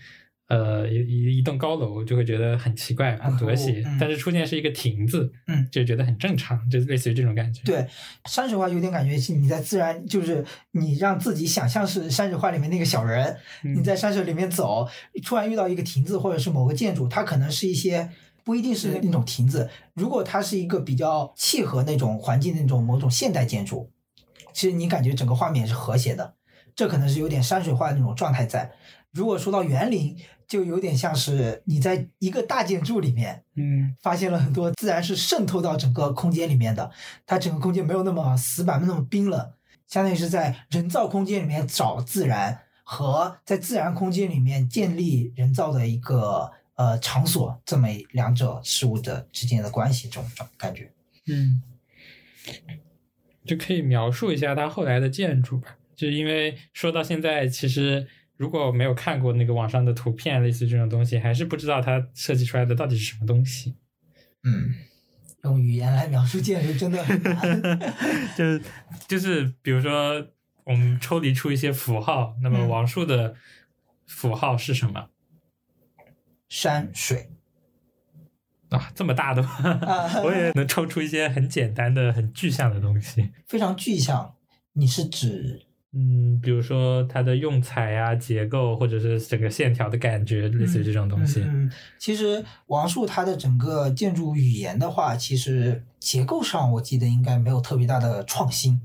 [0.48, 7.62] 呃，一一一栋高楼就会觉得很奇怪、很和谐，但是出现是一个亭子，嗯，就觉得很正常，就类似于这种感觉。
[7.64, 7.86] 对，
[8.26, 14.86] 山水画有点感觉是你在自然，就是你让自己想象是山水画里面那个小人，你在山水里面走，
[15.24, 18.10] 突然遇到一个亭子或者是某个建筑，它可能是一些
[18.44, 23.90] 不一定是那种亭子，如果它是一个比较契合那种环境的那种某种现代建筑，
[24.52, 26.34] 其实你感觉整个画面是和谐的，
[26.76, 28.72] 这可能是有点山水画那种状态在。
[29.10, 36.90] 如果说到园林，就有点像是你在一个大建筑里面，嗯，发现了很多自然是渗透到整个空间里面的，
[37.26, 39.52] 它整个空间没有那么死板，没那么冰冷，
[39.88, 50.92] 相当于是在人造空间里面找自然，和在自然空间里面建立人造的一个呃场所，这么两者事物的之间的关系，这种感觉，
[51.26, 51.62] 嗯，
[53.44, 58.06] 就可以描述一下它后来的建筑吧，就因为说到现在，其实。
[58.44, 63.74] 如果没有看过那个网上的图片，类似这种东西，还是不知道它设计出来的到底是什么东西。
[64.42, 64.74] 嗯，
[65.44, 67.80] 用语言来描述建筑真的很难。
[68.36, 68.62] 就是
[69.08, 70.28] 就是，比如说
[70.64, 73.34] 我们抽离出一些符号，那么王树的
[74.06, 75.08] 符号是什么？
[76.50, 77.30] 山水。
[78.68, 79.42] 啊，这么大的，
[80.22, 83.30] 我也能抽出一些很简单的、很具象的东西。
[83.46, 84.34] 非常具象，
[84.74, 85.63] 你是指？
[85.96, 91.40] 嗯，比如说它的用材啊、结构，或者是整个线条的感觉，类似于这种东西。
[91.42, 98.80] 嗯，其实王树它的整个建筑语言的话，其实结构上我记得应该没有特别大的创新。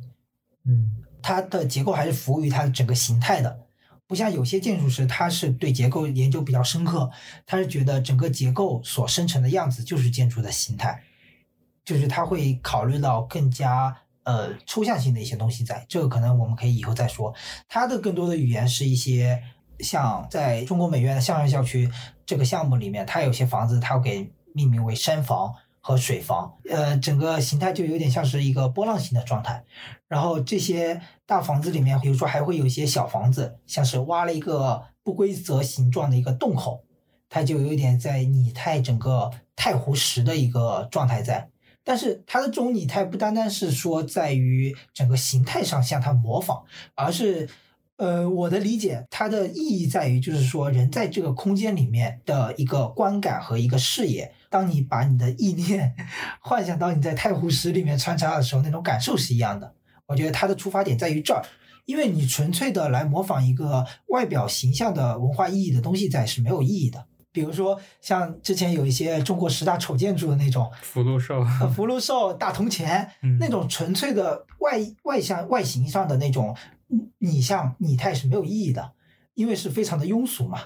[0.65, 3.59] 嗯，它的结构还是服务于它的整个形态的，
[4.05, 7.09] 不像有些建筑师，他是对结构研究比较深刻，
[7.47, 11.01] 他是觉得整个结构所生成的样子就是建筑的形态，
[11.83, 13.97] 就是他会考虑到更加。
[14.29, 17.33] 呃，抽象性的一些东西在这个可能我们可以以后再说。
[17.67, 19.41] 它的更多的语言是一些
[19.79, 21.89] 像在中国美院的象山校区
[22.27, 29.63] 这个项目里面，它有些房子它给命名为山房和水房，呃，整个形态就有点像是一个波浪形的状态。
[30.07, 36.83] 然后这些大房子里面，比如说还会有一些小房子，像是挖了一个不规则形状的一个洞口，
[37.29, 41.49] 它就有点在拟态整个太湖石的一个状态在。
[41.89, 46.61] 但是它的这种拟态不单单是说在于整个形态上向它模仿，
[46.93, 47.49] 而是，
[47.95, 54.31] 呃，我的理解，它的意义在于就是说人在这个空间里面的一个观感和一个视野。
[54.51, 55.95] 当你把你的意念
[56.41, 59.73] 幻想到你在太湖石里面穿插的时候，那种感受是一样的。
[60.05, 61.43] 我觉得它的出发点在于这儿，
[61.85, 67.07] 因为你纯粹的来模仿一个外表形象的文化意义的东西在是没有意义的。
[67.31, 76.57] 比如说，像之前有一些中国十大丑建筑的那种福禄寿、福禄寿、大铜钱，那种纯粹的外外向外形上的那种
[77.19, 78.93] 拟像拟态是没有意义的，
[79.35, 80.63] 因为是非常的庸俗嘛。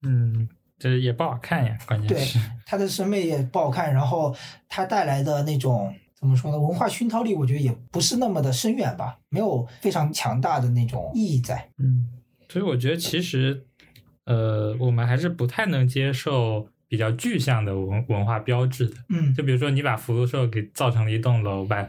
[0.00, 4.34] 嗯，这也不好看呀，关键是它的审美也不好看，然后
[4.68, 6.58] 它带来的那种怎么说呢？
[6.58, 11.68] 文化熏陶力，我觉得也不是那么的深远吧，没有非常强大的那种意义在。
[11.76, 12.08] 嗯，
[12.48, 13.66] 所以我觉得其实。
[14.24, 18.96] 呃，我们还是不太能接受比较具象的文文化标志的。
[19.08, 21.82] 嗯，就比如说你把福禄寿给造成了一栋楼，把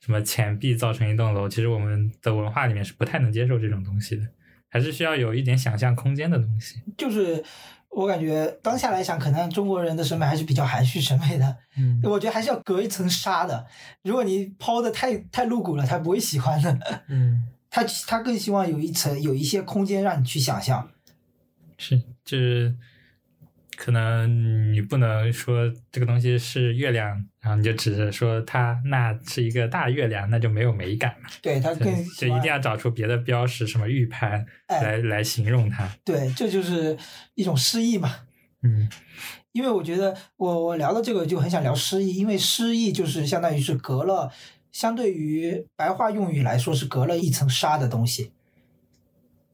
[0.00, 4.22] 什么钱币造成一栋楼，其实我们的文化里面是不太能接受这种东西的，
[4.68, 6.80] 还是需要有一点想象空间的东西。
[6.96, 7.42] 就是
[7.90, 11.56] 我感觉当下来想，可能中国人的审美还是比较含蓄审美的。
[11.76, 13.66] 嗯，我觉得还是要隔一层纱的。
[14.02, 17.02] 如果你抛的太太露骨了，他不会喜欢的。
[17.08, 20.90] 嗯， 他他更希望有一层有一些空间让你去想象。
[21.82, 22.76] 是，就是
[23.74, 27.08] 可能你不能说这个东西是月亮，
[27.40, 31.30] 然后你就只是说它那是一个大月亮，那就没有美感了。
[31.40, 31.86] 对，它更
[32.18, 35.90] 就一定要找出别的标识，什么玉盘来来形容它。
[36.04, 36.98] 对，这就是
[37.34, 38.14] 一种诗意嘛。
[38.62, 38.86] 嗯，
[39.52, 44.30] 因为我觉得我我聊到这个就很想聊诗意，因为诗意就是相当于是隔了，
[44.70, 48.32] 相对于白话用语来说是隔了一层纱的东西。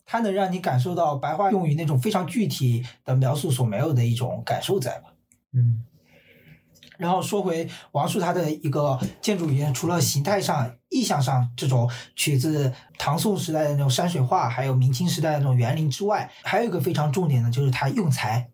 [0.06, 5.12] 它能让你感受到白话用语那种非常具体的描述所没有的一种感受在吧？
[5.52, 5.84] 嗯。
[6.96, 18.50] 然后说回王树他的一个建筑语言，除了形态上、意象上这种取自唐宋时代的那种山水画，还有明清时代的那种园林之外，还有一个非常重点的就是它用材，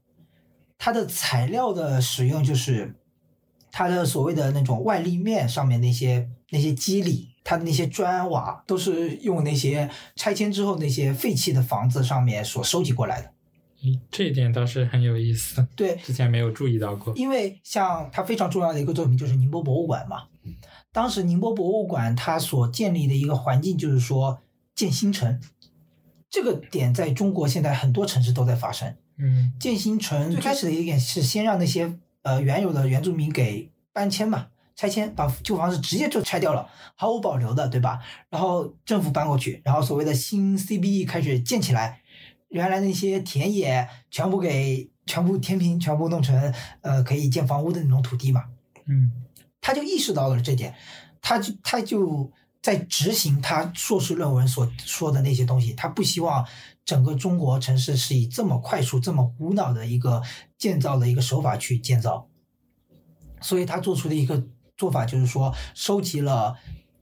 [0.76, 2.96] 它的材料的使用就是
[3.70, 13.32] 它的所谓的那种外立面上面那些那些肌理，它的那些砖瓦都是用那些拆迁之后那些废弃的房子上面所收集过来的。
[14.12, 17.12] 这一点倒是很有意思，对，之前没有注意到过。
[17.16, 20.28] 因为像它非常重要的一个作品就是宁波博物馆嘛，
[20.92, 24.40] 当时宁波博物馆它所建立的一个环境就是说
[24.76, 25.40] 建新城，
[26.30, 28.94] 这个点在中国现在很多城市都在发生。
[29.18, 34.46] 嗯，建新城最开始的一点是先让那些呃原有的原住民给搬迁嘛，
[34.82, 38.00] 拆迁把旧房子直接就拆掉了，毫无保留的，对吧？
[38.28, 42.02] 然后政府搬过去，然后所谓的新 CBE 开始建起来。
[42.48, 48.46] 原来那些田野全部给全部填平，全部弄成呃可以建房屋的那种土地嘛。
[48.86, 49.12] 嗯，
[49.60, 50.74] 他就意识到了这点，
[51.20, 55.72] 他就他就在执行他硕士论文所说的那些东西。
[55.74, 56.44] 他不希望
[56.84, 60.20] 整个中国城市是以这么快速、这么无脑的一个
[60.58, 62.26] 建造的一个手法去建造，
[63.40, 64.44] 所以他做出的一个
[64.82, 66.56] 做法就是说，收集了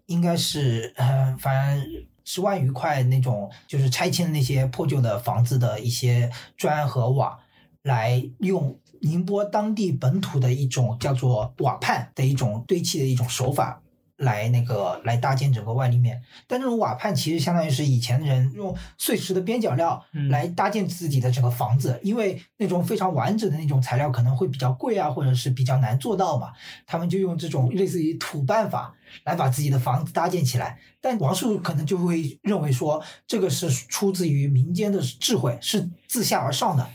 [0.06, 2.06] 应该是嗯反正。
[2.22, 7.36] 十万余块那种，就是拆迁的那些破旧的房子的一些砖和瓦，
[7.82, 13.82] 来用宁波当地本土的一种叫做瓦畔的一种堆砌的一种手法。
[14.20, 26.52] 来那个来搭建整个外立面，但这种瓦畔其实相当于是以前人用碎石的边角料来搭建自己的整个房子，因为那种非常完整的那种材料可能会比较贵啊，或者是比较难做到嘛，
[26.86, 30.78] 他们就用这种类似于土办法来把自己的房子搭建起来。
[31.00, 36.86] 但王树可能就会认为说，这个是出自于民间的智慧，是自下而上的，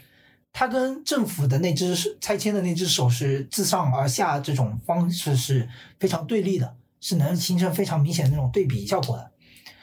[0.54, 5.68] 它跟政府的那只拆迁的那只手是自上而下这种方式是
[6.00, 6.76] 非常对立的。
[7.06, 9.32] 是能形成非常明显的那种对比效果的，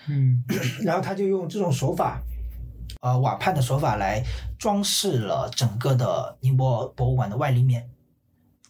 [0.08, 0.42] 嗯，
[0.82, 2.20] 然后他就用这种手法，
[3.00, 4.20] 呃，瓦畔的手法来
[4.58, 7.88] 装饰了整个的宁波博物馆的外立面。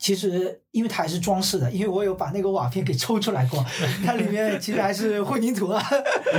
[0.02, 3.64] 其实，因为它还是装饰的，因为我有把那个瓦片给抽出来过，
[4.04, 5.80] 它里面其实还是混凝土啊，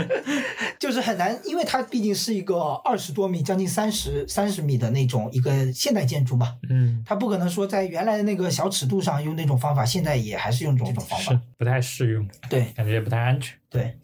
[0.78, 13.58] 就是很难，因为它毕竟是一个二十多米、将近三十三十米的那种一个现代建筑嘛，嗯，它不可能说在原来的那个小尺度上用那种方法，现在也还是用这种方法，不太适用，对，感觉也不太安全。
[13.70, 13.98] 对，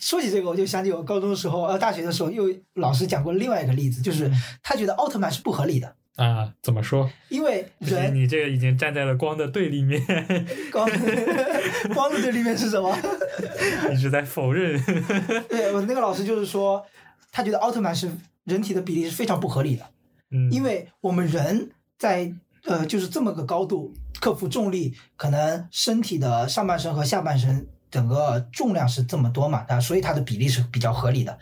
[0.00, 4.28] 说起这个，我就想起我高中的时候，呃，大学的时候，又老师讲过另外一个例子，就是
[4.64, 5.94] 他觉得奥特曼是不合理的。
[6.16, 7.10] 啊，怎么说？
[7.28, 10.02] 因为人，你这个已经站在了光的对立面。
[10.72, 10.88] 光
[11.94, 12.96] 光的对立面是什么？
[13.92, 14.82] 一直在否认。
[15.48, 16.84] 对我那个老师就是说，
[17.30, 18.10] 他觉得奥特曼是
[18.44, 19.84] 人体的比例是非常不合理的。
[20.30, 22.32] 嗯，因为我们人在
[22.64, 31.38] 呃就是这么个高度克服重力，可能身体的上半身和下半身整个重量是这么多嘛，啊，所以它的比例是比较合理的。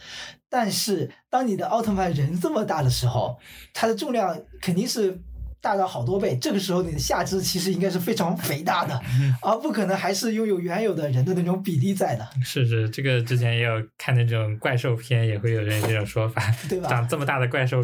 [0.56, 3.36] 但是，当你的奥特曼人这么大的时候，
[3.72, 5.20] 它的重量肯定是
[5.60, 6.38] 大到好多倍。
[6.40, 9.02] 这个时候，你的下肢其实应该是非常肥大的，
[9.42, 12.24] 而不可能还是拥有原有的人的那种比例在的。
[12.44, 16.88] 是是，这个之前也有看那种怪兽片，也会有人这种说法，对吧？
[16.88, 17.82] 长这么大的怪兽，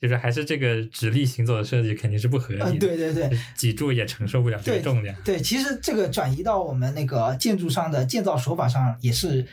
[0.00, 2.78] 就是还是这个直立行走的设计肯定是不合理的。
[2.78, 5.12] 对对对，脊柱也承受不了这个重量。
[5.24, 9.44] 对，其实这个转移到我们那个建筑上的建造手法上也是。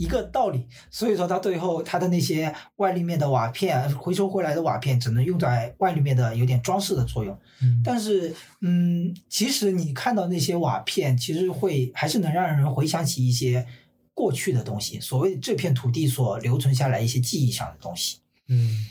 [0.00, 7.38] 一个道理，所以说它最后它的那些外立面的瓦片回收回来的瓦片只能用在外立面的有点装饰的作用。
[7.60, 13.66] 嗯，但是嗯，其实你看到那些瓦片，其实会还是能让人回想起一些
[14.14, 18.20] 过去的东西，所谓这片土地所留存下来一些记忆上的东西。
[18.48, 18.86] 嗯，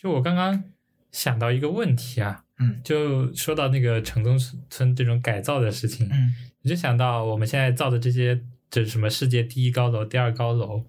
[0.00, 0.62] 就我刚刚
[1.10, 4.38] 想到一个问题啊，嗯，就说到那个城中
[4.70, 6.32] 村这种改造的事情，嗯，
[6.62, 8.40] 我就想到我们现在造的这些。
[8.76, 10.84] 这是什么世界第一高楼、第二高楼？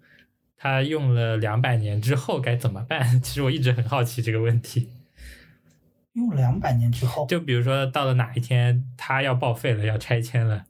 [0.58, 3.00] 它用了两百年之后该怎么办？
[3.24, 4.90] 其实我一直很好奇这个问题。
[6.12, 10.66] 用两百年之后，就比如说到了哪一天它要报废了、要拆迁了，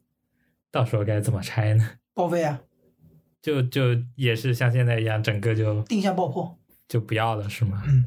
[0.71, 1.93] 到时候该怎么拆呢？
[2.13, 2.61] 报废啊！
[3.41, 6.55] 就就也是像现在一样，整个就定向爆破，
[6.87, 7.81] 就不要了是吗？
[7.87, 8.05] 嗯，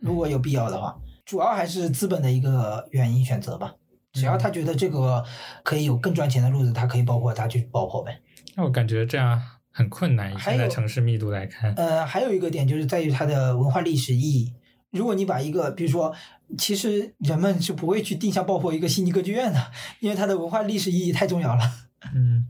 [0.00, 3.76] 如果有必要的话，主要还是资本的一个原因选择吧。
[4.14, 5.24] 只要他觉得这个
[5.62, 8.20] 可以有更赚钱的路子，他可以爆破，他就爆破呗。
[8.58, 9.40] 那我感觉这样
[9.70, 11.72] 很困难，以现在城市密度来看。
[11.74, 14.52] 呃，还有一个点就是在于它的文化历史意义。
[14.90, 16.12] 如果你把一个，比如说，
[16.56, 21.62] 其实人们是不会去定向爆破一个悉尼歌剧院的，因为它的文化历史意义太重要了。
[22.12, 22.48] 嗯，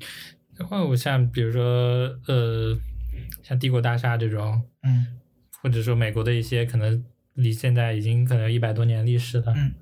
[0.56, 1.62] 然后像比如说，
[2.26, 2.74] 呃，
[3.42, 5.08] 像帝国大厦这种，嗯，
[5.62, 7.04] 或者说美国的一些可能
[7.34, 9.74] 离现在已经可能一百多年历史了，嗯，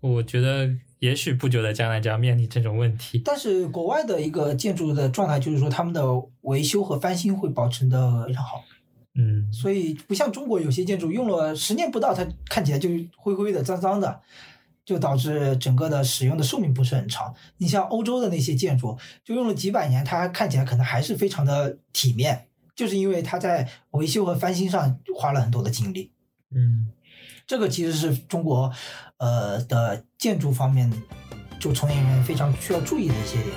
[0.00, 0.70] 我觉得
[1.04, 3.20] 也许不久的将来就要面临这种问题。
[3.22, 6.02] 但是国外的一个建筑的状态就是说，他们的
[6.40, 8.64] 维修和翻新会保持的非常好。
[9.14, 14.22] 嗯，所以不像中国有些建筑用了十年不到，它看起来就灰灰的、脏脏的，
[14.82, 17.34] 就导致整个的使用的寿命不是很长。
[17.58, 26.10] 你像欧洲的那些建筑，就用了几百年，它看起来可能还是非常的体面，就是因为它在维修和翻新上花了很多的精力。
[26.50, 26.88] 嗯，
[27.46, 28.72] 这个其实是中国
[29.18, 30.90] 呃的建筑方面
[31.60, 33.54] 就从业人员非常需要注意的一些点。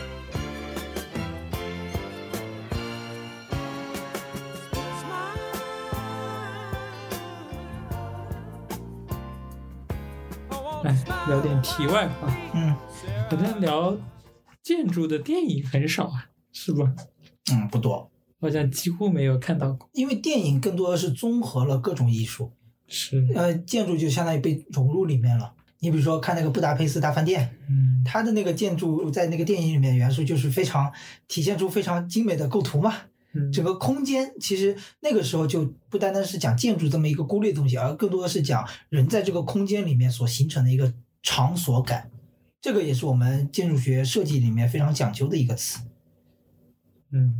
[10.83, 10.93] 来，
[11.27, 12.27] 聊点题外话。
[12.53, 12.75] 嗯，
[13.29, 13.97] 好像聊
[14.61, 16.93] 建筑的电影很少啊，是吧？
[17.53, 18.11] 嗯，不多，
[18.41, 19.89] 好像几乎没有看到过。
[19.93, 22.51] 因为电影更多的是综合了各种艺术，
[22.87, 25.53] 是，呃，建筑就相当于被融入里面了。
[25.79, 30.91] 你比如说看那个布达佩斯大饭店，嗯，它的那个建筑在那个电影里面元素就是非常
[31.27, 32.93] 体现出非常精美的构图嘛。
[33.33, 42.09] 嗯整个空间其实那个时候就不单单是讲建筑这么一个孤立的东西，而更多的是讲人在这个空间里面所形成的一个场所感。
[42.59, 45.79] 这个也是我们建筑学设计里面非常讲究的一个词，
[47.11, 47.39] 嗯，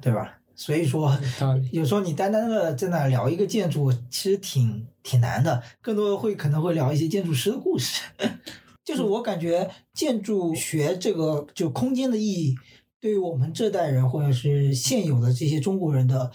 [0.00, 0.38] 对吧？
[0.56, 1.16] 所以说，
[1.72, 8.02] 有时候你单单的在那聊一个建筑，其实挺挺难的，更多的会可能会聊一些建筑师的故事。
[8.84, 12.54] 就是我感觉建筑学这个就空间的意义，
[13.00, 16.30] 对于我们这代人或者是现有的这些中国人的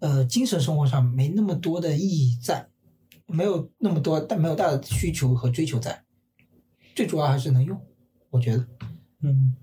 [0.00, 2.68] 呃精神生活上没那么多的意义在，
[3.26, 6.04] 没有那么多但没有大的需求和追求在，
[6.94, 7.80] 最主要还是能用，
[8.28, 8.66] 我觉得。
[9.22, 9.54] 嗯，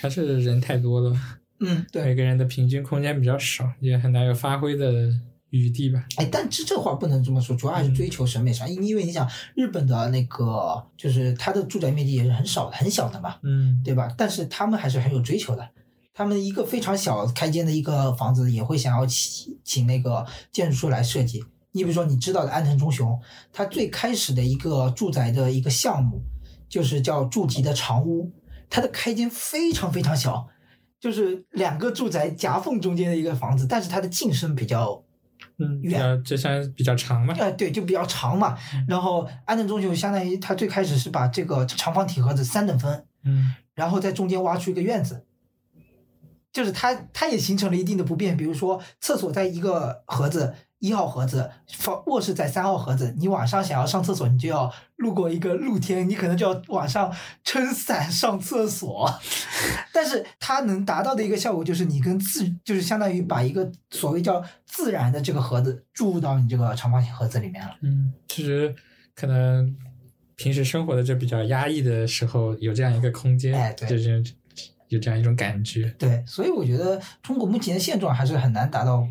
[0.00, 1.16] 还是人太多了，
[1.62, 2.04] 嗯，对。
[2.04, 5.08] 每个人的平均空间比较少，也很难有发挥的
[5.50, 6.04] 余地吧。
[6.16, 14.12] 哎，但这这话不能这么说，主要还是追求审美上，因因为你想日本的那个，就是它的住宅面积也是很少的、很小的嘛，嗯，对吧？
[14.16, 15.68] 但是他们还是很有追求的，
[16.14, 21.44] 他们一个非常小开间的一个房子，也会想要请请那个建筑师来设计。
[21.74, 23.18] 你比如说，你知道的安藤忠雄，
[23.50, 26.20] 他最开始的一个住宅的一个项目，
[26.68, 28.30] 就是叫筑吉的长屋，
[28.68, 30.48] 它的开间非常非常小，
[31.02, 35.02] 就是两个住宅夹缝中间的一个房子，但是它的进深比较
[35.58, 37.34] 嗯，比远较这算比较长嘛。
[37.40, 38.56] 哎，对，就比较长嘛。
[38.86, 45.26] 然后安藤忠雄相当于他最开始是把这个长方体盒子三等分，嗯然后在中间挖出一个院子，
[46.52, 48.36] 就是它它也形成了一定的不便。
[48.36, 57.14] 比如说厕所在一个盒子一号盒子，房卧室在三号盒子，你晚上想要上厕所，你就要路过一个露天，你可能就要晚上
[57.44, 59.08] 撑伞上厕所。
[59.94, 67.76] 但是它能达到的一个效果就是你跟自就是相当于把一个所谓叫自然的这个盒子注入到你这个长方形盒子里面了。
[67.82, 68.74] 嗯，其实
[69.14, 69.76] 可能
[70.34, 74.20] 平时生活的就比较压抑的时候，有这样一个空间，哎对就是
[74.88, 75.94] 有这样一种感觉。
[75.96, 79.06] 对，所以我觉得中国目前的现状还是很难达到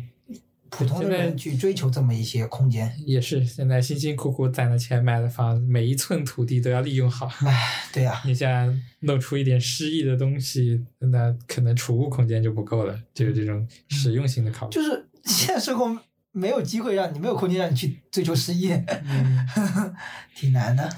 [0.72, 2.92] 普通的人去追求这么一些空间。
[3.06, 7.26] 也是现在辛辛苦苦攒的钱买的房子，每一寸土地都要利用好。
[7.46, 14.72] 唉，对呀、你想弄出一点诗意的东西，那可能储物空间就不够了，就是这种实用性的考虑。
[14.72, 16.00] 就是现实生活
[16.32, 19.46] 没有机会让你没有空间让你去追求诗意，嗯，
[20.34, 20.90] 挺难的。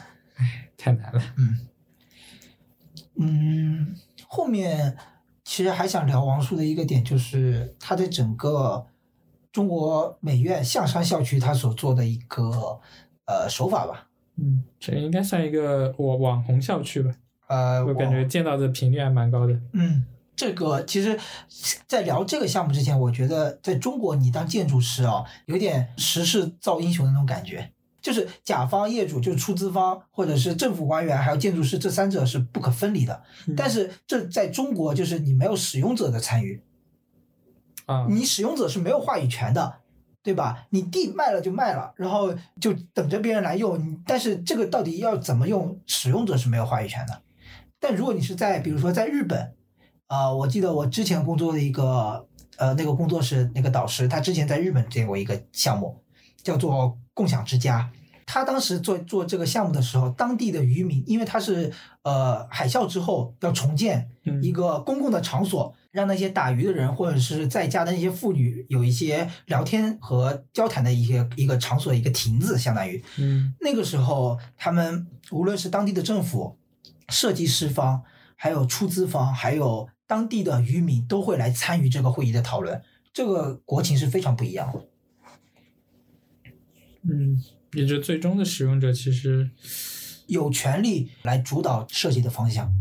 [0.79, 1.22] 太难了。
[1.37, 1.59] 嗯
[3.16, 3.97] 嗯，
[4.27, 4.97] 后面
[5.45, 8.87] 其实还想聊王叔的一个点，就是他的整个
[9.55, 12.80] 中国美院象山校区他所做的一个
[13.24, 14.09] 呃手法吧。
[14.36, 17.14] 嗯，这应该算一个网网红校区吧？
[17.46, 19.52] 呃，我感觉见到的频率还蛮高的。
[19.72, 21.16] 嗯，这个其实，
[21.86, 27.70] 在聊这个项目之前，我觉得在中国，你当建筑师啊，有点时势造英雄的那种感觉。
[28.02, 33.22] 就是甲方业主，就是出资方，或者是政府官员，还有建筑师，这三者是不可分离的。
[33.46, 36.61] 嗯但是这在中国，就是你没有使用者的参与，
[37.87, 39.80] 啊，你使用者是没有话语权的，
[40.22, 40.66] 对吧？
[40.70, 43.78] 你地卖了就卖了，然后就等着别人来用。
[43.78, 47.22] 你但是这个到底要怎么用，使用者是没有话语权的。
[47.78, 49.55] 但如果你是在比如说在日本，
[50.07, 52.26] 啊、我记得我之前工作的一个
[52.57, 56.03] 呃那个工作室那个导师，他之前在日本见过一个项目，
[56.43, 57.91] 叫做共享之家。
[58.26, 61.70] 他当时做做这个项目的时候，当地的渔民，因为他是
[62.05, 73.01] 呃海啸之后要重建嗯一个公共的场所，让那些打鱼的人或者是在家的那些妇女有一些聊天和交谈的一些一个场所，一个亭子，相当于。
[73.16, 76.59] 嗯那个时候，他们无论是当地的政府、
[77.11, 78.03] 设计师方，
[78.34, 82.82] 还有出资方，还有当地的渔民，都会来参与这个会议的讨论。
[83.12, 84.88] 这个国情是非常不一样的。
[87.03, 87.40] 嗯，
[87.74, 89.49] 也就最终的使用者其实
[90.26, 92.74] 有权利来主导设计的方向，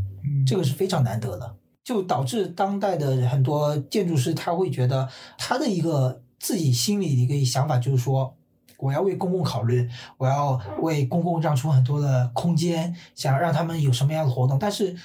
[0.48, 8.36] 这个是非常难得的，就导致当代的很多建筑师他会觉得他的一个自己心里的一个想法就是说，
[8.78, 14.96] 我要为公共考虑，我要为公共让出很多的空间，想让他们有什么样的活动，但是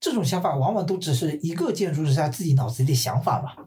[0.00, 3.64] 这种想法往往都只是一个建筑师他自己脑子里的想法嘛。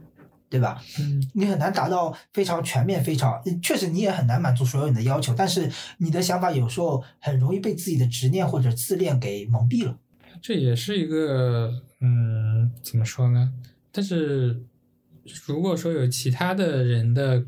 [0.51, 0.81] 对吧？
[0.97, 5.31] 嗯，你很难达到非常全面、非常确实，你也很难满足所有人的要求。
[5.37, 9.95] 但是你的想法有时候很容易被自己的执念或者自恋给蒙蔽了。
[10.41, 13.53] 这也是一个，嗯，怎么说呢？
[13.91, 14.61] 但是
[15.45, 17.45] 如果说有其他的人的，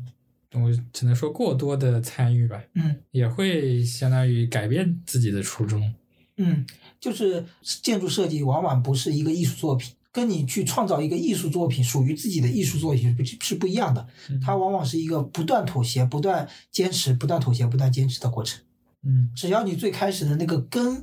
[0.52, 5.94] 我只能说过多的参与吧，嗯，也会相当于改变自己的初衷。
[6.36, 6.66] 嗯，
[7.00, 7.44] 就是
[7.82, 9.94] 建筑设计往往不是一个艺术作品。
[10.14, 14.06] 跟你去创造一个艺术作品，属于自己的艺术作品是是不一样的。
[14.42, 18.62] 它往往是一个不断妥协、不断坚持、不断妥协、不断坚持的过程。
[19.04, 21.02] 嗯，只要你最开始的那个根，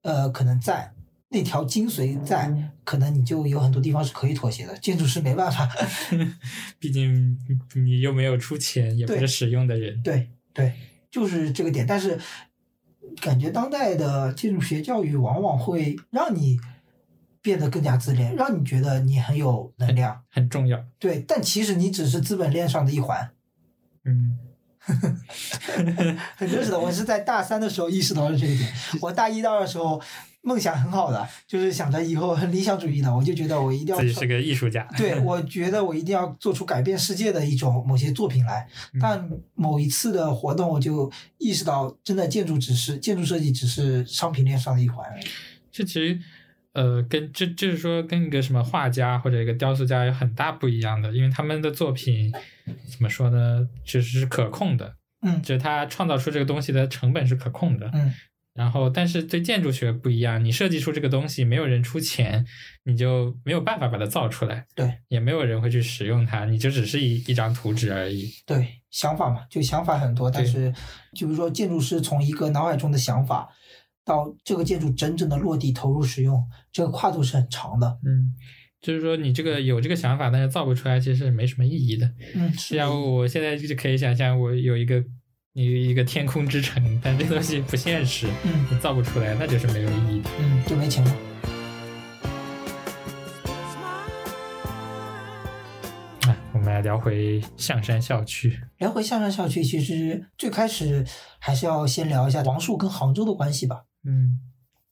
[0.00, 0.90] 呃，可能在
[1.28, 4.76] 那条精髓在，可能你就有很多地方是可以妥协的。
[4.78, 5.68] 建筑师没办法，
[6.78, 7.38] 毕竟
[7.74, 10.02] 你又没有出钱，也不是使用的人。
[10.02, 10.72] 对对，
[11.10, 11.86] 就是这个点。
[11.86, 12.18] 但是
[13.20, 16.58] 感觉当代的建筑学教育往往会让你。
[17.42, 20.84] 变得更加自恋，让你觉得你很有能量，很重要。
[20.98, 23.30] 对，但其实你只是资本链上的一环。
[24.04, 24.36] 嗯，
[26.34, 26.80] 很真实的。
[26.80, 28.72] 我是在大三的时候意识到了这一点。
[29.00, 30.02] 我大一、大二的时候
[30.46, 34.86] 梦想很好的，就是想着以后很理想主义的，我就觉得我一定要自己是个艺术家。
[34.96, 38.66] 对，我觉得我一定要做出改变世界的一种某些作品来。
[39.00, 45.04] 但某一次的活动，我就意识到，真的建筑只是建筑设计，只是商品链上的一环。
[45.72, 46.18] 这其实。
[46.76, 52.30] 呃，跟这就是说，跟一个什么画家或者一个雕塑家有很大不一样的，因为他们的作品
[52.86, 58.12] 怎么说呢，其实是可控的，嗯，就是他创造出这个东西的成本是可控的，嗯，
[58.56, 62.44] 然后但是对建筑学不一样，你设计出这个东西，没有人出钱，
[62.84, 70.72] 你就没有办法把它造出来，对，也没有人会去使用它，你就只是一一张图纸而已，对，想法嘛，就想法很多，但是
[71.14, 73.48] 就是说建筑师从一个脑海中的想法。
[74.06, 76.40] 到这个建筑真正的落地投入使用，
[76.72, 77.98] 这个跨度是很长的。
[78.04, 78.32] 嗯，
[78.80, 82.08] 就是说你这个有这个想法，但是造不出来，其实没什么意义的。
[82.36, 85.02] 嗯，是啊我现在就可以想象，我有一个
[85.56, 90.28] 有一个天空之城，但这东西不现实，嗯，你造不出来，那就是没有意义的。
[90.38, 91.10] 嗯，就没钱了。
[96.26, 98.60] 啊，我们来聊回象山校区。
[98.76, 101.02] 聊回象山校区，其实最开始
[101.38, 103.84] 还是要先聊一下王树跟杭州的关系吧。
[104.04, 104.38] 嗯，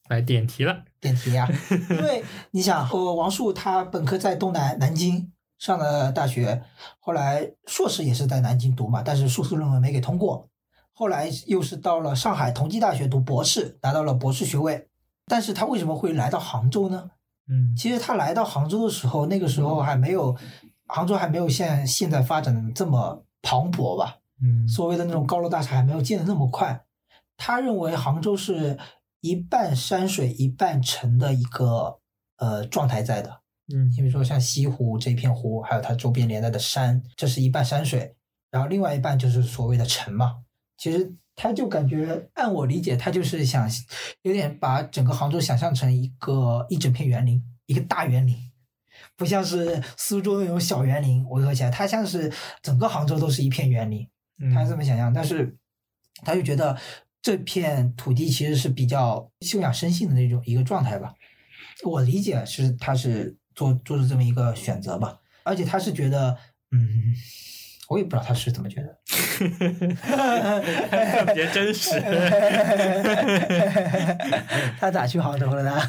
[0.08, 1.46] 来点题了，点题呀！
[1.90, 6.62] 因为你想，呃，王树他本科在东南南京上的大学，
[7.00, 10.48] 后来硕士也是在南京读嘛，但是硕士论文没给通过，
[10.94, 14.88] 后来又是到了上海同济大学读博士，拿到了博士学位。
[15.26, 17.10] 但是他为什么会来到杭州呢？
[17.48, 20.34] 嗯，其实他来到杭州的时候，那个时候还没有
[20.86, 24.18] 杭州还没有像现在发展的这么磅礴吧？
[24.42, 26.84] 嗯，所谓的那种高楼大厦还没有建的那么快。
[27.36, 28.78] 他认为杭州是。
[29.24, 31.98] 一半山水一半城的一个
[32.36, 33.40] 呃状态在的，
[33.72, 38.14] 嗯，你比如说像西湖这片湖，还有它周边连带的山，这是一半山水，
[38.50, 40.40] 然后另外一半就是所谓的城嘛。
[40.76, 43.68] 其实他就感觉，按我理解，他就是想
[44.22, 48.36] 有点把整个杭州想象成一个一整片园林，一个大园林，
[49.16, 54.08] 不像是苏州那种小园林围合起来，它像是整个杭州都是一片园林，
[54.54, 55.56] 他这么想象，但是
[56.24, 56.78] 他就觉得。
[57.24, 61.14] 这片土地其实是比较休养生性的那种一个状态吧，
[61.82, 66.36] 我理解是他是做做的这么一个选择吧，而且他是觉得，
[66.70, 67.14] 嗯，
[67.88, 68.96] 我也不知道他是怎么觉得，
[71.26, 72.00] 特别真实，
[74.80, 75.80] 他咋去杭州了呢？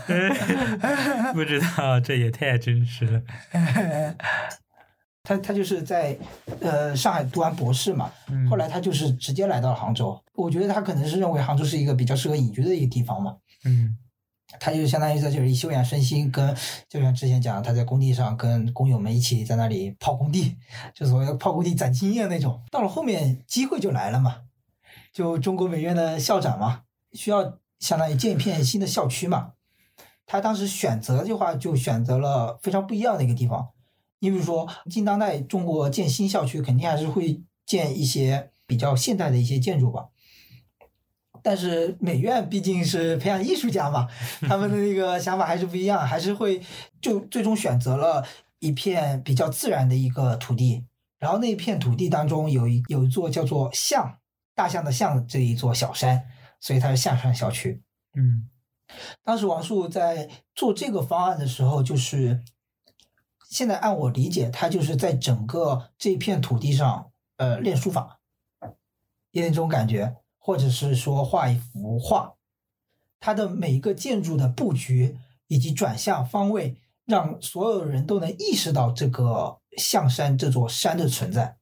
[1.34, 3.22] 不知道，这也太真实了。
[5.24, 6.16] 他他就是在
[6.62, 8.12] 呃上海读完博士嘛，
[8.50, 10.20] 后来他就是直接来到了杭州。
[10.36, 13.36] 我觉得他可能是认为杭州是一个比较适合隐居的一个地方嘛。
[13.66, 13.98] 嗯，
[14.60, 16.56] 他就相当于在这里休养生息，跟
[16.90, 20.58] 就像之前讲，他在工地上跟工友们一起在那里泡工地，
[20.94, 22.62] 就所谓的泡工地攒经验那种。
[22.72, 24.42] 到了后面机会就来了嘛，
[25.14, 26.82] 就中国美院的校长嘛，
[27.14, 29.52] 需要相当于建一片新的校区嘛。
[30.26, 33.70] 他当时选择的话，就选择了非常不一样的一个地方。
[34.20, 40.08] 你比如说，近当代中国建新校区，肯定还是会建一些比较现代的一些建筑吧。
[41.46, 44.08] 但是美院毕竟是培养艺术家嘛，
[44.48, 46.60] 他们的那个想法还是不一样，还是会
[47.00, 48.26] 就最终选择了
[48.58, 50.88] 一片比较自然的一个土地。
[51.20, 54.18] 然后那片土地当中有一有一座叫做象，
[54.56, 56.26] 大象的象这一座小山，
[56.60, 57.84] 所以它是象山校区。
[58.16, 58.50] 嗯，
[59.24, 62.44] 当时王树在做这个方案的时候，就是
[63.52, 68.20] 现在按我理解，他就是在整个这片土地上，呃，练书法，
[69.30, 70.16] 有点这种感觉，
[70.46, 72.36] 或者是说画一幅画，
[73.20, 75.18] 它的每一个建筑的布局
[75.48, 81.58] 以及转向方位，让所有人都能意识到这个象山这座山的存在。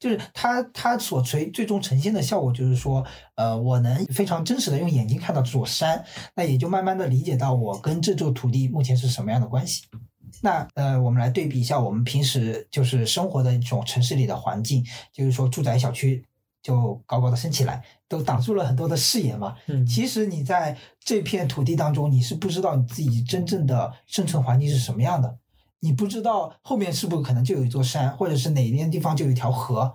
[0.00, 3.04] 就是它，它所垂最终呈现的效果，就是说，
[3.34, 6.02] 呃，我能非常真实的用眼睛看到这座山，
[6.34, 9.84] 那也就慢慢的理解到我跟这座土地目前是什么样的关系。
[10.40, 14.82] 那呃，我们来对比一下我们平时就是生活的一种城市里的环境，
[15.12, 16.24] 就是说住宅小区
[16.64, 19.54] 就高高的升起来，都挡住了很多的视野嘛。
[19.66, 25.38] 嗯，其实你在这片土地当中，你是不知道你自己真正的生存环境是什么样的。
[25.80, 29.92] 你不知道后面是不是可能就有一座山，或者是哪边地方就有一条河，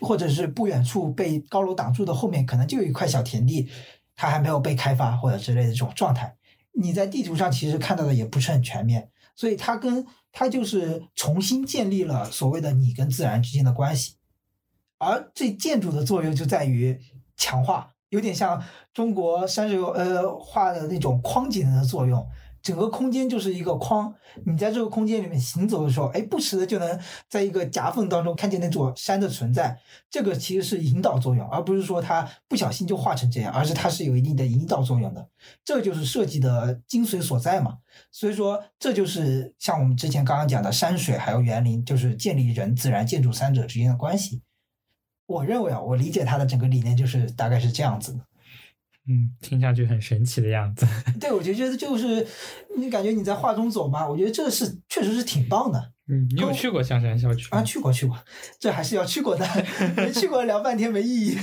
[0.00, 3.68] 或者是不远处被高楼挡住的后面可能就有一块小田地，
[4.14, 6.34] 它还没有被开发或者之类的这种状态。
[6.72, 14.14] 你在地图上其实看到的也不是很全面，所以它跟它就是重新建立了所谓的你跟自然之间的关系，
[14.98, 16.98] 而这建筑的作用就在于
[17.36, 22.26] 强化，有点像中国山水呃画的那种框景的作用。
[22.62, 24.12] 整个空间就是一个框，
[24.44, 29.78] 你在这个空间里面行走的时候，哎，不时的就能在一个夹缝当中看见那座山的存在。
[30.10, 35.28] 这个其实是引导作用，而不是说它不小心就画成这样，而是它是有一定的引导作用的。
[35.64, 37.78] 这就是设计的精髓所在嘛。
[38.10, 44.42] 所以说，这就是像我们之前刚刚讲的山水还有园林，就是建立人、自然、建筑三者之间的关系。
[45.26, 48.18] 我认为啊，我理解他的整个理念就是大概是这样子的。
[49.08, 50.84] 嗯，听上去很神奇的样子。
[51.20, 52.26] 对，我就觉得就是
[52.76, 55.92] 你感觉你在画中走嘛，我觉得这是确实是挺棒的。
[56.08, 57.62] 嗯，你有去过香山校区啊？
[57.62, 58.16] 去过，去过，
[58.58, 59.46] 这还是要去过的。
[59.96, 61.36] 没去过聊半天没意义。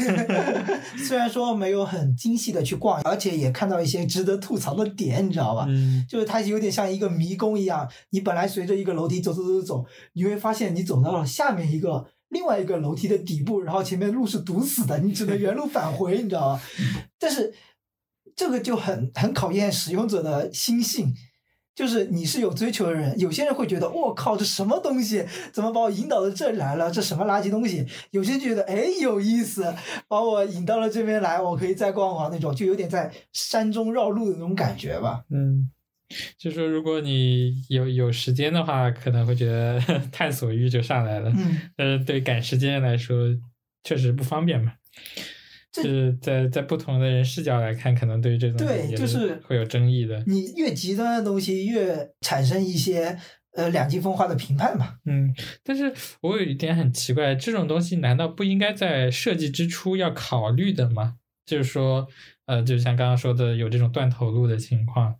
[1.07, 5.65] 虽然说没有很精细的去逛，而且也看到一些值得吐槽的点，你知道吧？
[5.69, 16.61] 嗯，就是它有点像一个迷宫一样，你本来随着一个楼梯走走走走走，你会发现你走到了下面一个另外一个楼梯的底部，然后前面路是堵死的，你只能原路返回， 你知道吗？
[17.17, 17.53] 但是
[18.35, 21.13] 这个就很很考验使用者的心性。
[21.75, 26.91] 就是你是有追求的人，有些人会觉得我靠，这什么东西，怎么把我引导到这里来了？
[26.91, 27.83] 这什么垃圾东西？
[28.11, 29.73] 有些人觉得哎有意思，
[30.07, 35.23] 把我引到了这边来，我可以再逛逛那种，就有点在山中绕路的那种感觉吧。
[35.31, 35.71] 嗯，
[36.37, 39.79] 就说如果你有有时间的话，可能会觉得
[40.11, 41.31] 探索欲就上来了。
[41.35, 43.17] 嗯，但是，对赶时间来说，
[43.83, 44.73] 确实不方便嘛。
[45.71, 50.23] 就是在在不同的人视角来看，可能对于这种对就是会有争议的。
[50.27, 53.17] 你越极端的东西，越产生一些
[53.55, 54.97] 呃两极分化的评判嘛。
[55.05, 55.33] 嗯，
[55.63, 55.91] 但是
[56.21, 61.15] 我有一点很奇怪，这种东西难道不应该在设计之初要考虑的吗？
[61.43, 62.07] 就是说，
[62.45, 65.15] 呃，就像刚刚说的，有这种断头路的情况，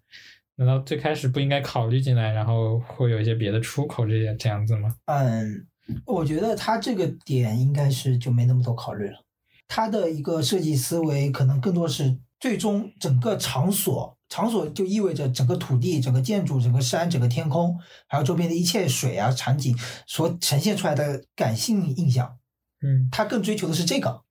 [0.56, 4.96] 难道最开始不应该考虑进来，然后会有一些别的出口这些这样子吗？
[5.06, 5.68] 嗯，
[6.06, 9.24] 我觉得他这个点应该是就没那么多考虑了。
[9.68, 17.76] 他的一个设计思维可能更多是最终整个场所，场所就意味着整个土地、整个建筑、整个山、整个天空，
[18.08, 19.76] 还有周边的一切水啊场景
[20.06, 22.38] 所呈现出来的感性印象。
[22.82, 24.22] 嗯，他更追求的是这个，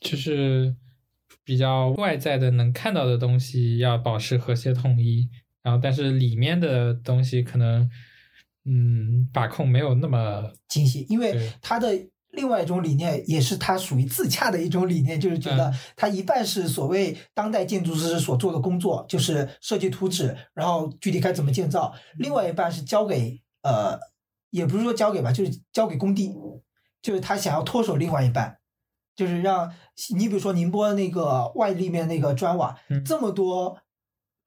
[0.00, 0.74] 就是
[1.44, 5.28] 比较外在的能看到的东西要保持和谐统一，
[5.62, 7.88] 然后但是里面的东西可能
[8.64, 12.08] 嗯把控没有那么精细，因为他的。
[12.32, 23.98] 另外一种理念也是它属于自洽的一种理念，就是觉得它一半是所谓当代建筑师所做的工作，就是设计图纸，然后具体该怎么建造；另外一半是交给呃，
[24.50, 26.32] 也不是说交给吧，就是交给工地，
[27.02, 28.58] 就是他想要脱手另外一半，
[29.16, 29.74] 就是让
[30.16, 33.76] 你比如说宁波那个外立面那个砖瓦，这么多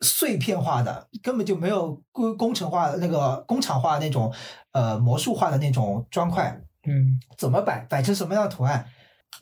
[0.04, 4.32] 碎片化的，根本就没有工工程化的那个工厂化那种
[4.74, 6.62] 呃魔术化的那种砖块。
[6.86, 8.86] 嗯，怎么摆，摆成什么样的图案？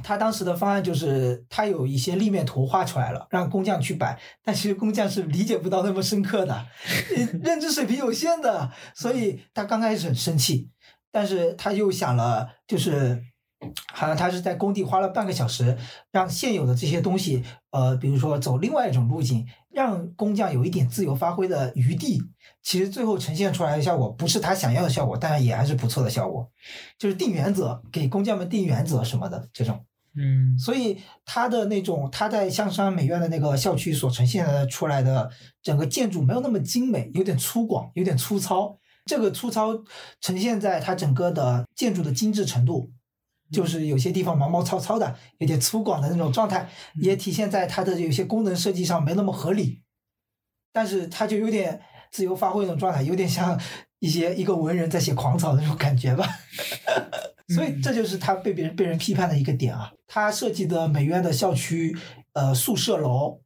[0.03, 6.66] 他当时的方案就是，他有一些立面图画出来了，让工匠去摆，但其实工匠是理解不到那么深刻的，
[7.43, 10.70] 认知水平有限的，所以他刚开始很生气，
[11.12, 13.22] 但是他又想了，就是。
[13.93, 15.78] 好像他是在工地花了半个小时，
[16.12, 22.22] 让现有的这些东西，呃，比如说走另外一种路径，让工匠有一点自由发挥的余地。
[22.64, 26.49] 其实最后呈现出来的效果不是他想要的效果，但是也还是不错的效果。
[26.97, 29.84] 就是定原则，给工匠们定原则什么的这种。
[30.16, 35.30] 嗯，所以他的那种他在象山美院的那个校区所呈现的出来的
[35.64, 38.78] 整个建筑没有那么精美，有点粗犷，有点粗糙。
[39.05, 39.70] 这个粗糙
[40.20, 42.91] 呈现在它整个的建筑的精致程度。
[43.52, 49.82] 就是有些地方毛毛糙糙的，有点粗犷的那种状态，也体现在它的有些功能设计上没那么合理。
[50.72, 51.82] 但是它就有点
[52.12, 53.60] 自由发挥那种状态，有点像
[53.99, 56.26] 一些一个文人在写狂草的那种感觉吧。
[57.54, 59.91] 所以这就是他被别人被人批判的一个点啊。
[60.08, 61.93] 他设计的美院的校区
[62.32, 63.41] 呃宿舍楼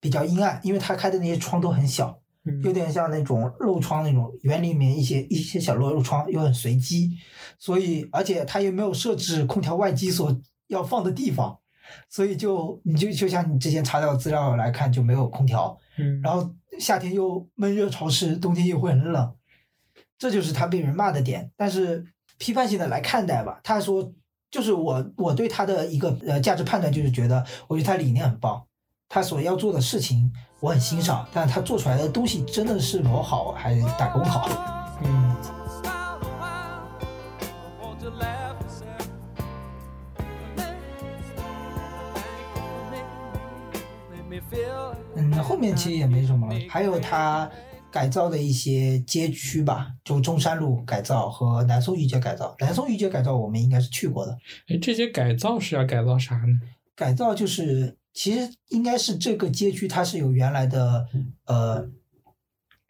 [0.00, 2.20] 比较阴暗，因为他开的那些窗都很小。
[2.62, 7.10] 有点像那种漏窗那种园里面一些一些小漏漏窗，又很随机，
[7.58, 10.36] 所以而且它又没有设置空调外机所
[10.68, 11.58] 要放的地方，
[12.08, 19.34] 所以就你就就像你之前查到资料来看就没有空调，嗯，然后夏天又闷热潮湿，冬天又会很冷，
[20.18, 21.50] 这就是他被人骂的点。
[21.56, 22.04] 但是
[22.38, 24.12] 批判性的来看待吧，他说
[24.50, 28.64] 就是我我对他的一个呃价值判断就是觉得，我觉得他理念很棒，
[29.10, 30.30] 他所要做的事情。
[30.60, 34.48] 我很欣赏，但他做出来的东西真的是否好，还是打工好？
[35.02, 35.36] 嗯。
[45.14, 46.60] 嗯，后面其实也没什么了。
[46.68, 47.50] 还有他
[47.90, 52.54] 改造的一些街区吧，就中山路改造和南宋御街改造。
[52.58, 54.36] 南宋御街改造我们应该是去过的。
[54.68, 56.60] 哎，这些改造是要改造啥呢？
[56.94, 57.96] 改造就是。
[58.18, 61.06] 其实应该是这个街区，它是有原来的
[61.44, 61.88] 呃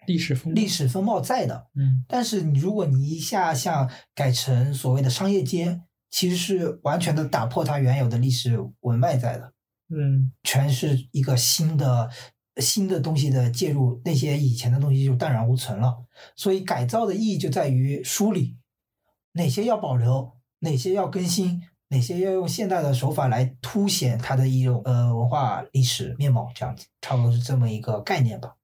[0.07, 1.67] 历史风历史风貌在的。
[1.77, 9.53] 嗯，但是你如果你一下像改成所谓的商业街，其实是完全的打破它原有的历史文脉在的。
[9.91, 12.09] 嗯，全是一个新的
[12.57, 16.07] 新的东西的介入，那些以前的东西就淡然无存了。
[16.37, 18.57] 所以改造的意义就在于梳理
[19.33, 21.63] 哪些要保留，哪些要更新。
[21.91, 28.55] 哪些要用现代的手法来凸显它的一种呃文化历史面貌，这样子差不多是这么一个概念吧。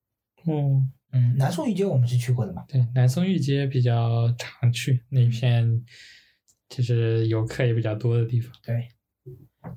[0.46, 2.64] 嗯嗯，南宋御街我们是去过的嘛？
[2.68, 5.82] 对，南宋御街比较常去，那片
[6.68, 8.52] 就是游客也比较多的地方。
[8.62, 8.88] 对，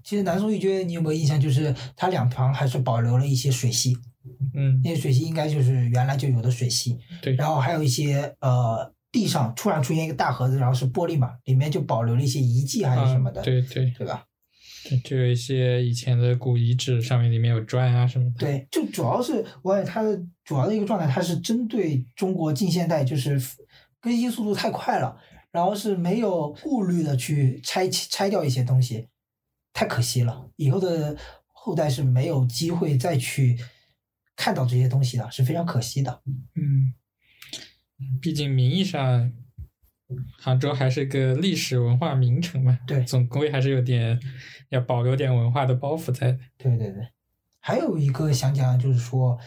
[0.04, 1.39] 其实南宋御街你有没有印象？
[1.39, 3.95] 就是它两旁还是保留了一些水系，
[4.56, 7.00] 嗯，那些水系应该就是原来就有的水系。
[7.22, 8.93] 对，然后还有一些呃。
[9.12, 14.26] 地上突然出现一个大盒子，然后是玻璃嘛，里面就保留了一些遗迹还是什么的，对对对吧？
[15.03, 18.39] 就有一些以前的古遗址，上面里面有砖啊什么的。
[18.39, 23.41] 对，就主要是我感觉它的主要的一个状态，它是针对中国近现代，就是
[23.99, 25.18] 更新速度太快了，
[25.51, 29.10] 然后是没有顾虑的去拆拆掉一些东西，
[29.74, 30.49] 太可惜了。
[30.55, 33.60] 以后的后代是没有机会再去
[34.38, 36.22] 看到这些东西的，是非常可惜的。
[36.55, 36.93] 嗯。
[38.22, 39.32] 毕竟名义上，
[40.39, 44.20] 杭州还是个历史文化名城嘛，对，总归还是有点
[44.70, 46.38] 要保留点文化的包袱在。
[46.58, 47.08] 对对对，
[47.60, 49.38] 还有一个想讲就是说，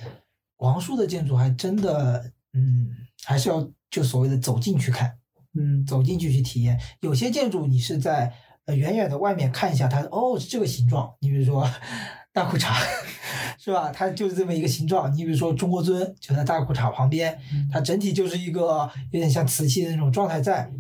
[0.57, 2.91] 王叔的建筑还真的，嗯，
[3.25, 5.19] 还是要就所谓的走进去看，
[5.59, 6.79] 嗯，走进去去体验。
[7.01, 8.33] 有些建筑你是在
[8.67, 11.67] 呃远远的外面看一下，它哦是这个形状，你比如说
[12.33, 12.73] 大裤衩。
[13.59, 13.93] 是吧？
[13.93, 15.13] 它就是这么一个形状。
[15.15, 17.39] 你比如说中国尊就在大裤衩旁边，
[17.71, 20.71] 它整体就是一个有点像瓷器的那种状态在。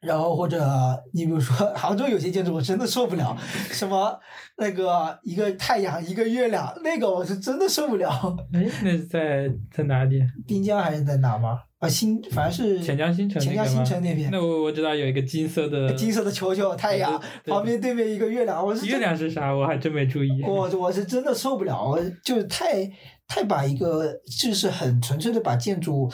[0.00, 3.36] 然后或者你比如说 杭州有些建筑我真的受不了，
[3.70, 4.18] 什么
[4.56, 8.10] 那个一个太阳一个月亮，那个我是真的受不了。
[8.52, 10.22] 哎，那是在在哪里？
[10.46, 11.60] 滨江还是在哪吗？
[11.84, 14.30] 啊，新反正是钱江新城钱江新城那边。
[14.30, 18.64] 那我我知道有一个金色的金色的球球太阳，旁边对面一个月亮。
[18.64, 19.52] 我是月亮是啥？
[19.54, 20.42] 我还真没注意。
[20.42, 22.90] 我我是真的受不了，我就是太
[23.26, 26.10] 太把一个就是很纯粹的把建筑。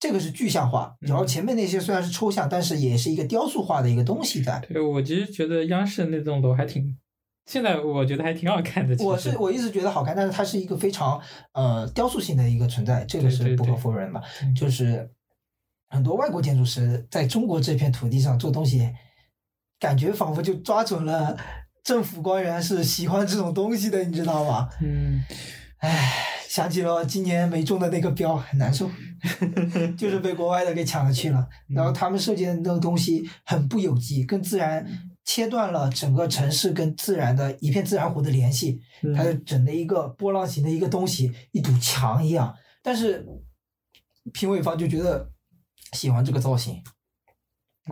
[0.00, 4.62] 这个是具象化，然后前面那些虽然是抽象，但是也是一个雕塑化的一个东西在。
[4.72, 6.96] 对，我其实觉得央视那栋楼还挺，
[7.48, 8.94] 现在我觉得还挺好看的。
[9.02, 11.18] 我是我一直觉得好看，但是它是一个非常
[11.52, 14.22] 呃雕塑性的一个存在，这个是不可否认的。
[14.54, 15.10] 就是
[15.88, 18.92] 很多外国建筑师在中国这片土地上做东西，
[19.80, 21.36] 感觉仿佛就抓准了
[21.82, 24.68] 政府官员是喜欢这种东西的，你知道吗？
[24.82, 25.24] 嗯，
[25.78, 26.24] 唉。
[26.48, 28.90] 想起了今年没中的那个标，很难受，
[29.98, 31.46] 就是被国外的给抢了去了。
[31.68, 34.84] 然后他们设计的那个东西很不有机，跟自然
[35.28, 38.80] 切断了整个城市跟自然的一片自然湖的联系。
[39.14, 42.56] 它就整的一个波浪形的一个东西，一堵墙一样。
[42.82, 43.26] 但是
[44.32, 45.30] 评委方就觉得
[45.92, 46.82] 喜欢这个造型，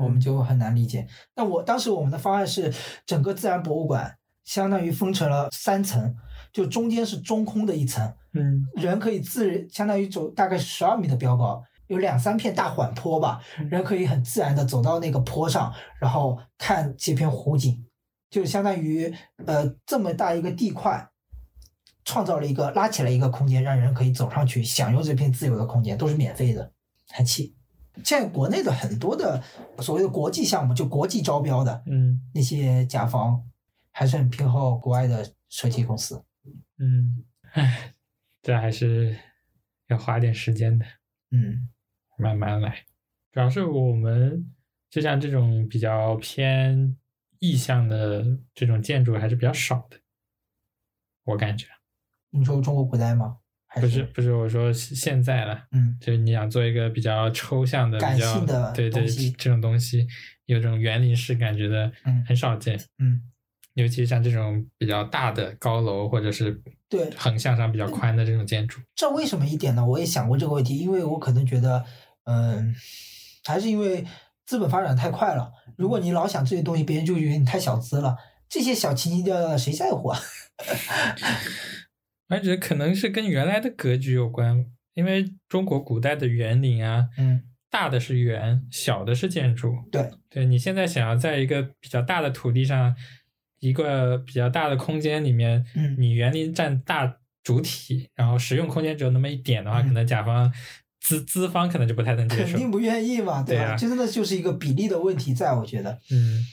[0.00, 1.06] 我们就很难理解。
[1.34, 2.72] 那我当时我们的方案是
[3.04, 6.16] 整个自然博物馆相当于分成了三层。
[6.52, 17.86] 就中间是中空的一层，嗯，人可以自相当于走大概十二米的标高，有两三片大缓坡吧，人可以很自然的走到那个坡上，然后看这片湖景，
[18.30, 19.14] 就相当于
[19.46, 21.08] 呃这么大一个地块，
[22.04, 26.72] 创造了一个拉起来一个空间，让人可以走上去享用这片自由的空间，都是免费的，
[27.10, 27.54] 很气。
[28.04, 29.42] 现在国内的很多的
[29.78, 33.42] 所谓的国际项目，就国际招标的，嗯，那些甲方
[33.90, 36.22] 还是很偏好国外的设计公司。
[36.78, 37.94] 嗯，唉，
[38.42, 39.16] 这还是
[39.88, 40.84] 要花点时间的。
[41.30, 41.68] 嗯，
[42.16, 42.84] 慢慢来。
[43.32, 44.52] 主要是我们
[44.90, 46.96] 就像这种比较偏
[47.38, 49.98] 意象的这种建筑还是比较少的，
[51.24, 51.66] 我感觉。
[52.30, 53.38] 你说中国古代吗？
[53.80, 58.40] 不是不是，我说现在了，嗯，就是你想做一个比较抽象的、比较
[58.72, 59.06] 对对
[59.36, 60.06] 这种东西，
[60.46, 63.20] 有种园林式感觉的，嗯，很少见，嗯，
[63.74, 66.58] 尤其像这种比较大的高楼或者是
[66.88, 69.84] 对横向上比较宽的这种建筑，这为什么一点呢？
[69.84, 71.84] 我也想过这个问题，因为我可能觉得，
[72.26, 72.74] 嗯，
[73.44, 74.04] 还是因为
[74.44, 78.16] 资本发展太快了，如果你老想这些东西，别人就觉得你太小资了，
[78.48, 80.18] 这些小情情调调的谁在乎啊？
[82.28, 89.72] 而且可能是跟原来的格局有关，因为中国古代的园林啊，嗯，大的是园，小的是建筑。
[89.92, 92.96] 对，对你现在想要在一个比较大的土地上，
[93.60, 100.52] 一个比较大的空间里面，嗯，你园林占大主体，然后使用空间只有那么一点的话，可能甲方
[101.06, 103.76] 资资方可能就不太能接受，肯定不愿意嘛，对吧？
[103.76, 106.44] 就真的就是一个比例的问题，在我觉得，嗯。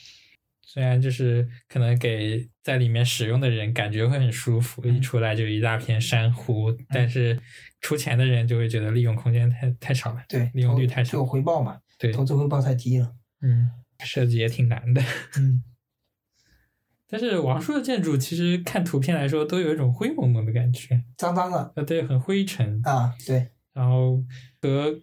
[0.65, 7.39] 虽然就是可能给在里面使用的人感觉会很舒服，一出来就一大片珊瑚，但是
[7.79, 11.77] 出钱的人就会觉得利用空间太太少了，对，利用率太少，有回报嘛？
[11.99, 13.13] 对，投资回报太低了。
[13.41, 13.69] 嗯，
[14.03, 15.03] 设计也挺难的。
[15.37, 15.61] 嗯，
[17.07, 24.23] 但是王叔的建筑其实看图片来说都有一种灰蒙蒙的感觉，脏脏的，呃，对，很灰尘啊，对，然后
[24.61, 25.01] 和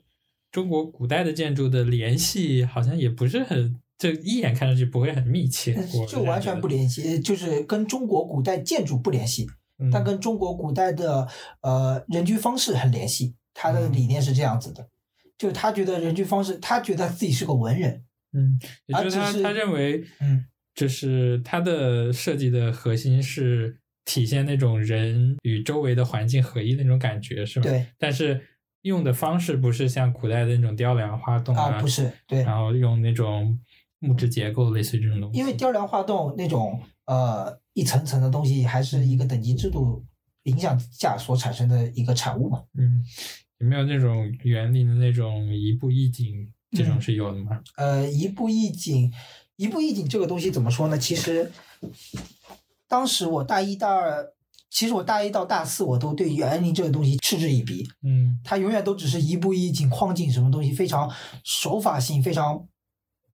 [0.51, 3.81] 中国古代的建筑的联系好像也不是很。
[4.01, 5.77] 就一眼看上去不会很密切，
[6.09, 9.47] 就完全不联系，就是跟中国古代建筑不联系，
[9.93, 11.29] 但跟中国古代的
[11.61, 13.35] 呃人居方式很联系。
[13.53, 14.89] 他的理念是这样子的，
[15.37, 18.03] 就是他觉得人居方式，他觉得自己是个文人，
[18.33, 27.69] 嗯，也就是他他认为，嗯，就是他的设计的核心是体现那种人与周围的环境合一的那种感觉，是吧？
[27.69, 28.41] 对，但是
[28.83, 33.59] 用的方式不是像古代的那种雕梁画栋啊，不是，对，然后用那种。
[34.03, 40.03] 木质结构类似于这种东西，因为雕梁画栋那种呃一层层的东西，还是一个等级制度
[40.45, 42.65] 影响下所产生的一个产物嘛。
[42.79, 43.05] 嗯，
[43.59, 47.61] 有没有那种园林的那种一步一景这种是有的吗？
[47.77, 49.13] 呃，一步一景，
[49.57, 50.97] 一步一景这个东西怎么说呢？
[50.97, 51.53] 其实
[52.89, 54.33] 当时我大一、大二，
[54.71, 57.87] 其实我大一到大四，我都对园林这个东西嗤之以鼻。
[58.03, 61.11] 嗯，它永远都只是一步一景、框景什么东西，非常
[61.45, 62.67] 手法性，非常。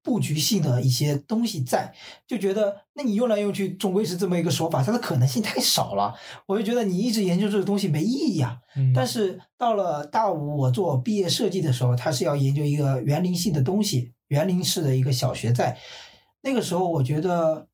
[0.03, 1.93] 布局性的一些东西在，
[2.29, 6.15] 就觉得那你用来用去总归是这么一个手法，它的可能性太少了。
[6.47, 8.57] 我就觉得你一直研究这个东西没意义啊。
[8.95, 15.77] 但是到了大五，我做毕业设计的时候，它是要研究一个园林性的东西，园林式的一个小学在。
[16.41, 17.67] 那个时候，我觉得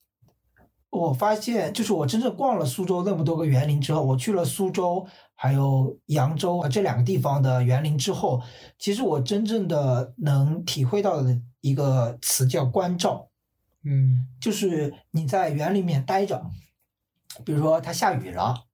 [0.93, 8.41] 我发现，就是我真正逛了苏州那么多个园林之后，我去了苏州还有扬州啊这两个地方的园林之后，
[8.79, 11.41] 其实我真正的能体会到的。
[11.63, 13.29] 一个词叫关照，
[13.85, 16.51] 嗯，就是你在园里面待着，
[17.45, 18.65] 比如说它下雨了，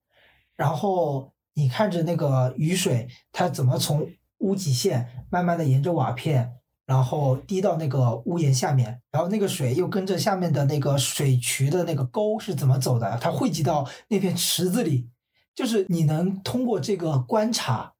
[0.56, 4.08] 然后你看着那个雨水，它怎么从
[4.38, 6.54] 屋脊线慢慢的沿着瓦片，
[6.88, 15.10] 然后滴到那个屋檐下面，然后那个水又跟着下面的那个水渠的那个沟是怎么走的，它汇集到那片池子里，
[15.54, 17.92] 就是你能通过这个观察，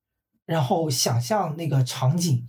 [0.46, 2.48] 然后想象那个场景。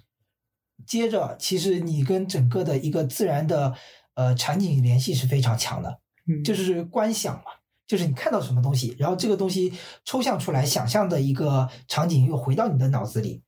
[0.88, 3.76] 接着，其实你跟整个的一个自然的
[4.16, 7.44] 呃场景联系是非常强的，嗯，就是观想嘛，
[7.86, 9.74] 就是你看到什么东西，然后这个东西
[10.06, 13.44] 抽象出来，想象的一个场景又回到你的脑子里。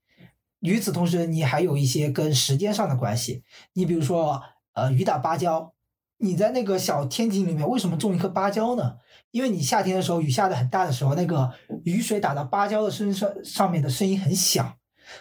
[0.61, 3.43] 与此同时，你还有一些跟时间上的关系，
[3.73, 4.41] 你比如说
[4.73, 5.73] 呃雨打芭蕉，
[6.17, 8.95] 你在那个小天井里面为什么种一棵芭蕉呢？
[9.31, 11.51] 因为你夏天的时候雨下的很大的时候，那个
[11.83, 14.77] 雨水打到芭蕉的身上上面的声音很响。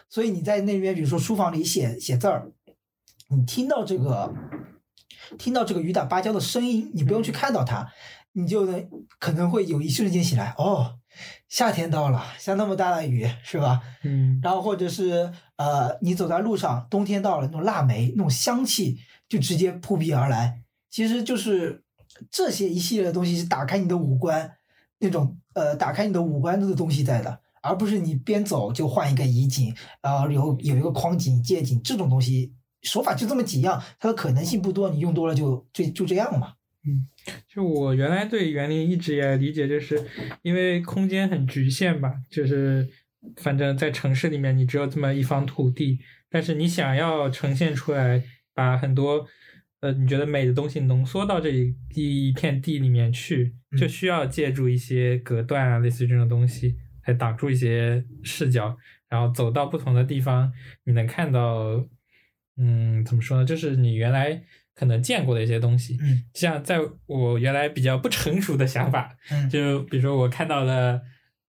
[0.09, 2.53] 所以你在那边，比如说书房里写写字儿，
[3.29, 4.33] 你听到这个，
[5.39, 7.91] 听到这个雨打芭蕉的声音，你不用去看到它，
[8.33, 8.89] 你就能
[9.19, 11.00] 可能会有一瞬间醒来，哦，
[11.49, 13.81] 夏天到了，下那么大的雨，是吧？
[14.03, 14.41] 嗯。
[14.43, 18.99] 然后或者是呃，你走在路上，冬天到了，那种腊梅那种香气
[19.29, 21.83] 就直接扑鼻而来，其实就是
[22.31, 24.53] 这些一系列的东西是打开你的五官，
[24.99, 27.41] 那种呃，打开你的五官的东西在的。
[27.63, 36.55] 而不是你边走就换一个移景，然后，有有一个框景、借景这种东西，手法就这么几样，它的可能性不多，你用多了就就就这样嘛。
[36.87, 37.07] 嗯，
[37.47, 40.03] 就我原来对园林一直也理解，就是
[40.43, 42.89] 因为空间很局限吧，就是
[43.37, 45.99] 反正在城市里面，你只有这么一方土地，
[46.31, 48.23] 但是你想要呈现出来，
[48.55, 49.27] 把很多
[49.81, 51.75] 呃你觉得美的东西浓缩到这一
[52.29, 56.77] 一片地里面去，就需要借助一些隔断啊，类似于这种东西
[57.07, 58.75] 来挡住一些视角，
[59.11, 60.51] 然后走到不同的地方，
[60.85, 61.87] 你能看到，
[62.57, 63.45] 嗯，怎么说呢？
[63.45, 64.43] 就是你原来
[64.81, 71.03] 可能见过的一些东西，嗯，像在我原来比较不成熟的想法，嗯，就比如说我看到了。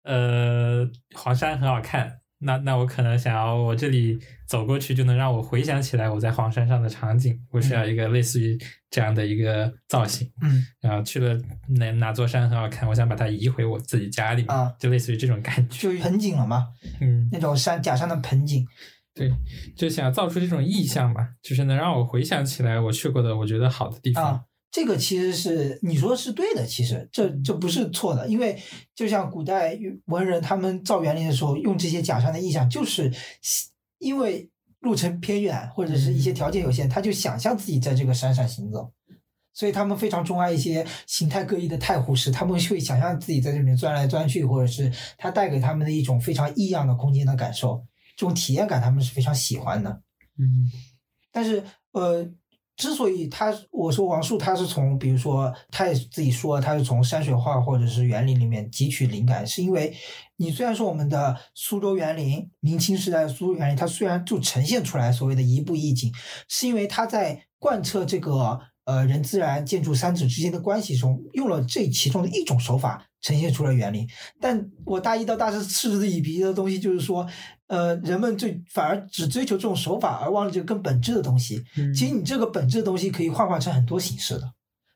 [0.04, 4.18] 呃，黄山很好看，那那我可能想要我这里
[4.48, 8.58] 走过去就能让我回想起来我在黄山上的场景，我需要一个类似于
[8.90, 16.66] 这样的一个造型，嗯，然后去了哪哪座山很好看，我想把它移回我自己家里啊，就类似于这种感觉，就盆景了嘛，
[17.00, 18.66] 嗯，那种山假山的盆景，
[19.14, 19.30] 对，
[19.76, 24.44] 就想造出这种意象嘛，就是能让我回想起来我去过的我觉得好的地方。
[24.70, 28.58] 这个其实是你说的是对的，其实这这不是错的，因为
[28.94, 33.12] 就像古代文人他们造园林的时候用这些假山的意象，就是
[33.98, 34.48] 因为
[34.80, 38.90] 路程偏远或者是一些条件有限，他就想象自己在这个山上行走，
[39.52, 47.84] 所以他们非常钟爱一些形态各异的太湖石，他们会想象自己在这里面钻来钻去，或者是它带给他们的一种非常异样的空间的感受，
[48.22, 49.90] 这种体验感他们是非常喜欢的。
[50.38, 50.70] 嗯，
[51.32, 52.30] 但是呃。
[52.74, 59.94] 之所以他我说王树他是从比如说他也自己说他是从山水画或者是园林里面汲取灵感，是因为
[60.36, 66.10] 你虽然说我们的苏州园林明清时代的苏州园林，它虽然就呈现出来所谓的一步一景，
[66.48, 74.08] 是因为它在贯彻这个呃人自然建筑三者之间的关系中，用了这其中的一种手法呈现出了园林。
[74.40, 77.28] 但我大一到大四嗤之以鼻的东西就是说。
[77.72, 81.64] 呃，人们最反而只追求这种手法，而忘了这个更本质的东西。
[81.94, 84.52] 其实你这个本质的东西可以幻化成很多形式的，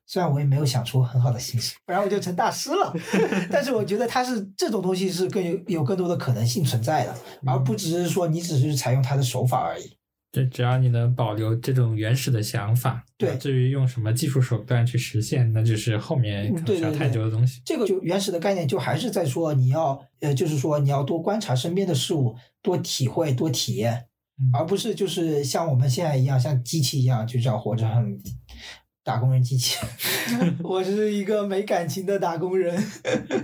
[0.06, 2.94] 虽然我也没有想出很好的形式，不然我就成大师了。
[3.50, 7.14] 但是我觉得它是这种东西是更有有更多的可能性存在的，
[7.46, 9.95] 而不只是说你只是采用它的手法而已。
[10.36, 17.62] 对，只要你能保留这种原始的想法，对，至于用什么技术手段去实现，那就是后面需要探究的东西。
[17.64, 24.04] 这个就原始的概念，就还是在说你要，呃，就是说你要多观察身边的事物，多体会，多体验，
[24.52, 28.20] 而不是就是像我们现在一样，像机器一样，就叫活着很
[29.02, 29.78] 打工人机器。
[30.62, 32.78] 我是一个没感情的打工人。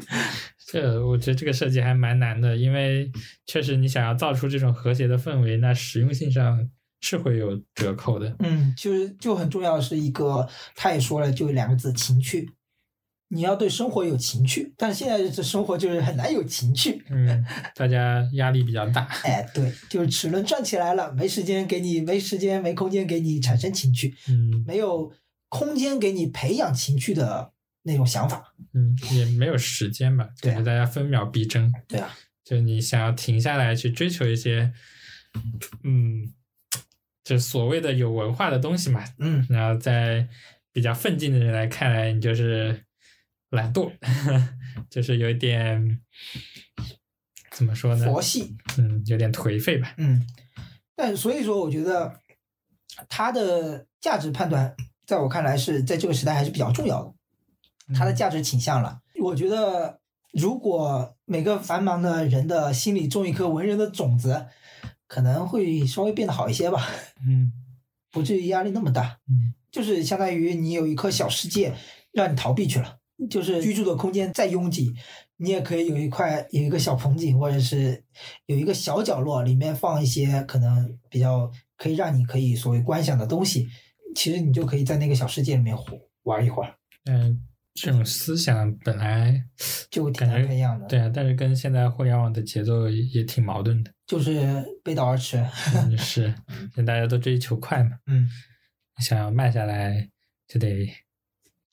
[0.66, 3.10] 这我觉得这个设计还蛮难的，因为
[3.46, 6.68] 确实你想要造出这种和谐的氛围，那实用性上。
[7.02, 12.48] 是会有折扣的，嗯，就是就很重要的是一个，他也说了，就两个字情趣，
[13.28, 17.44] 你要对生活有情趣，但是现在这生活就是很难有情趣，嗯，
[17.74, 25.12] 大家压力比较大，哎，对，就是齿轮转起来了，没时间给你，没时间，没空间给你产生情趣，嗯，没有
[25.48, 32.08] 空间给你培养情趣的那种想法，嗯，也没有时间吧，对，大家分秒必争，对啊，
[32.44, 34.72] 就你想要停下来去追求一些，
[35.82, 36.32] 嗯。
[37.24, 40.28] 就所谓的有文化的东西嘛，嗯，然后在
[40.72, 42.84] 比较奋进的人来看来，你就是
[43.50, 43.92] 懒惰，
[44.90, 46.00] 就是有一点
[47.52, 48.04] 怎么说呢？
[48.06, 50.26] 佛系，嗯，有点颓废吧，嗯。
[50.96, 52.18] 但所以说，我觉得
[53.08, 54.74] 他的价值判断，
[55.06, 57.14] 在我看来是在这个时代还是比较重要的。
[57.94, 60.00] 他的价值倾向了，我觉得
[60.32, 64.48] 如果每个繁忙的人的心里种一颗文人的种子。
[65.12, 66.88] 可能会稍微变得好一些吧，
[67.28, 67.52] 嗯，
[68.10, 71.74] 不至于压力那么大，嗯，就是相当于你有一颗小世界
[72.12, 72.96] 让你逃避去了，
[73.28, 74.94] 就是居住的空间再拥挤，
[75.36, 78.02] 你也可以有一块有一个小棚景，或者是
[78.46, 83.68] 有一个小角落里面放一些可能比较可以让你可以所谓观想的东西，
[84.16, 85.76] 其实你就可以在那个小世界里面
[86.22, 87.46] 玩一会儿，嗯。
[87.74, 89.44] 这种思想本来
[89.90, 95.42] 就挺难培养的，对啊，但是跟现在互联网的节奏也挺矛盾的，就是背道而驰。
[95.96, 96.34] 是，
[96.74, 98.28] 现在大家都追求快嘛，嗯，
[98.98, 100.10] 想要慢下来，
[100.46, 100.92] 就得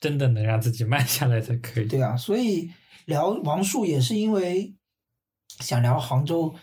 [0.00, 1.86] 真的能让自己慢下来才可以。
[1.86, 2.70] 对啊，所以
[3.04, 4.74] 聊王树也是因为
[5.60, 6.54] 想聊杭州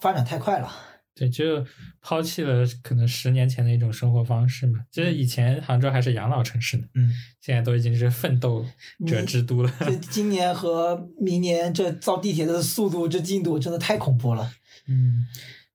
[0.00, 0.70] 发展太快了。
[1.18, 1.66] 对，就
[2.00, 4.78] 抛弃了可能十年前的一种生活方式嘛。
[4.88, 8.64] 就是以前杭州还是养老城市呢，嗯，现在都已经是奋斗
[9.04, 9.72] 者之都了。
[9.80, 14.52] 这今年和明年这造地铁的速度、这进度真的太恐怖了。
[14.86, 15.26] 嗯，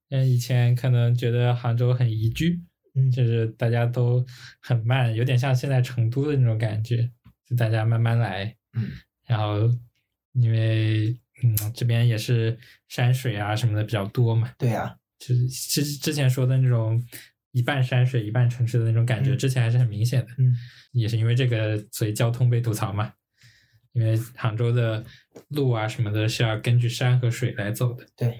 [0.07, 2.61] 那，以前可能觉得杭州很宜居，
[2.95, 4.25] 嗯，就是大家都
[4.61, 7.11] 很慢，有点像现在成都的那种感觉，
[7.45, 8.91] 就大家慢慢来，嗯，
[9.27, 9.69] 然后
[10.31, 14.95] 因为嗯这边也是山水啊什么的比较多嘛，对呀。
[15.27, 17.01] 就是之之前说的那种
[17.51, 20.27] 一半山水一半城市的那种感觉，之前还是很明显的。
[20.37, 20.55] 嗯，
[20.91, 23.13] 也是因为这个，所以交通被吐槽嘛。
[23.93, 25.05] 因为杭州的
[25.49, 28.03] 路啊什么的是要根据山和水来走的。
[28.17, 28.39] 对，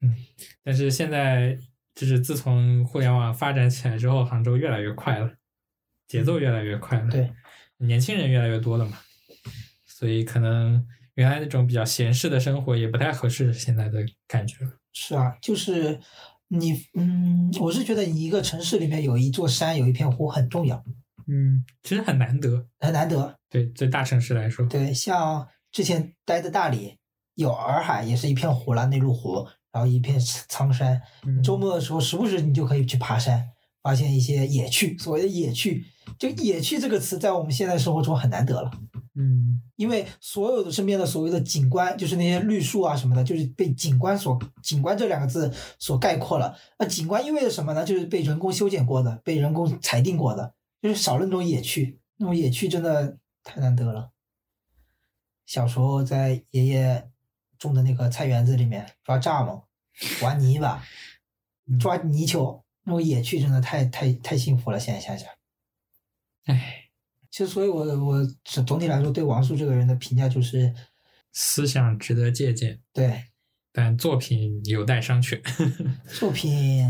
[0.00, 0.16] 嗯，
[0.62, 1.58] 但是现在
[1.94, 5.30] 就是自从互联网发展起来之后，杭州越来越快了，
[6.08, 7.10] 节奏越来越快了。
[7.10, 7.30] 对，
[7.76, 8.98] 年轻人越来越多了嘛，
[9.84, 14.72] 所以可能原来那种比较闲适的生活也不太合适现在的感觉了。
[14.94, 16.00] 是啊，就是
[16.48, 20.82] 你，嗯，我是觉得你一个城市里面有一座山，有一片湖很重要。
[21.26, 23.34] 嗯，其实很难得，很难得。
[23.50, 26.96] 对，对大城市来说，对，像之前待的大理，
[27.34, 30.18] 有洱海，也是一片湖了，内陆湖，然后一片
[30.48, 31.02] 苍山。
[31.42, 33.48] 周末的时候，时不时你就可以去爬山，
[33.82, 34.96] 发现一些野趣。
[34.98, 35.84] 所谓的野趣，
[36.18, 38.70] 就“野趣”这个词，在我们现在生活中很难得了。
[39.16, 46.58] 嗯，因为所有的身边的所谓的景观，就是那些绿树啊什么的，就是被景观所“景观”这两个字所概括了。
[46.78, 47.84] 那景观意味着什么呢？
[47.84, 50.54] 就是被人工修剪过的，被人工裁定过的。
[50.82, 54.10] 就是少了那种野趣，那种野趣真的太难得了。
[55.46, 57.08] 小时候在爷爷
[57.58, 59.62] 种的那个菜园子里面抓蚱蜢、
[60.22, 60.84] 玩泥巴、
[61.80, 64.78] 抓泥鳅，那种野趣真的太太太幸福了。
[64.78, 65.28] 现在想想，
[66.44, 66.83] 唉，
[67.34, 68.24] 其实所以，我我
[68.64, 70.72] 总体来说对王朔这个人的评价就是
[71.32, 73.24] 思想值得借鉴，对，
[73.72, 75.42] 但作品有待商榷。
[76.16, 76.88] 作品，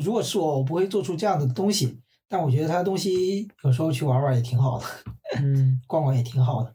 [0.00, 1.98] 如果是我，我不会做出这样的东西。
[2.28, 4.86] 但我觉得他的东西有时候去玩玩也挺好的，
[5.42, 6.72] 嗯， 逛逛也挺好的，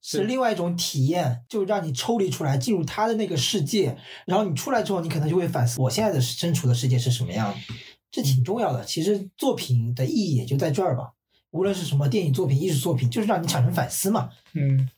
[0.00, 7.58] 是另外一种体验，就让你抽离出来，进入他的那个世界，然后你出来之后，你可能就会反思我现在的身处的世界是什么样的，
[8.10, 8.82] 这挺重要的。
[8.82, 11.12] 其实作品的意义也就在这儿吧，
[11.54, 14.28] 无论是什么电影作品、艺术作品，就是让你产生反思嘛。
[14.54, 14.88] 嗯，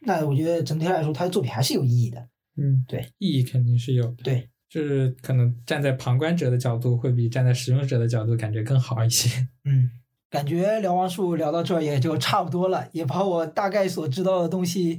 [0.00, 2.28] 那我觉得整体来说，他的作品还是有意义的。
[2.56, 4.22] 嗯，对，意义肯定是有的。
[4.22, 4.48] 对。
[4.70, 9.46] 就是可能站在旁观者的角度，会比站在使用者的角度感觉更好一些。
[9.64, 9.88] 嗯，
[10.28, 14.98] 感觉聊王树聊到这儿也就差不多了，也把我大概所知道的东西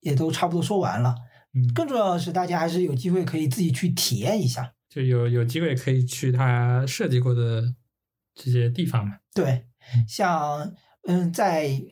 [0.00, 1.14] 也都差不多说完了。
[1.54, 7.74] 嗯，更重要的是，大家还是有机会可以自己去体验一下，就有有机会可以去他设计过的
[8.34, 9.16] 这些地方嘛。
[9.34, 9.64] 对，
[10.08, 10.74] 像
[11.06, 11.82] 嗯，在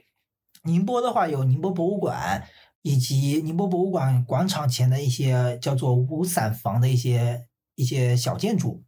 [0.65, 2.47] 宁波的话，有宁波博物馆。
[2.85, 8.83] 以及宁波博物馆广场前的一些叫做五伞房的一些一些小建筑，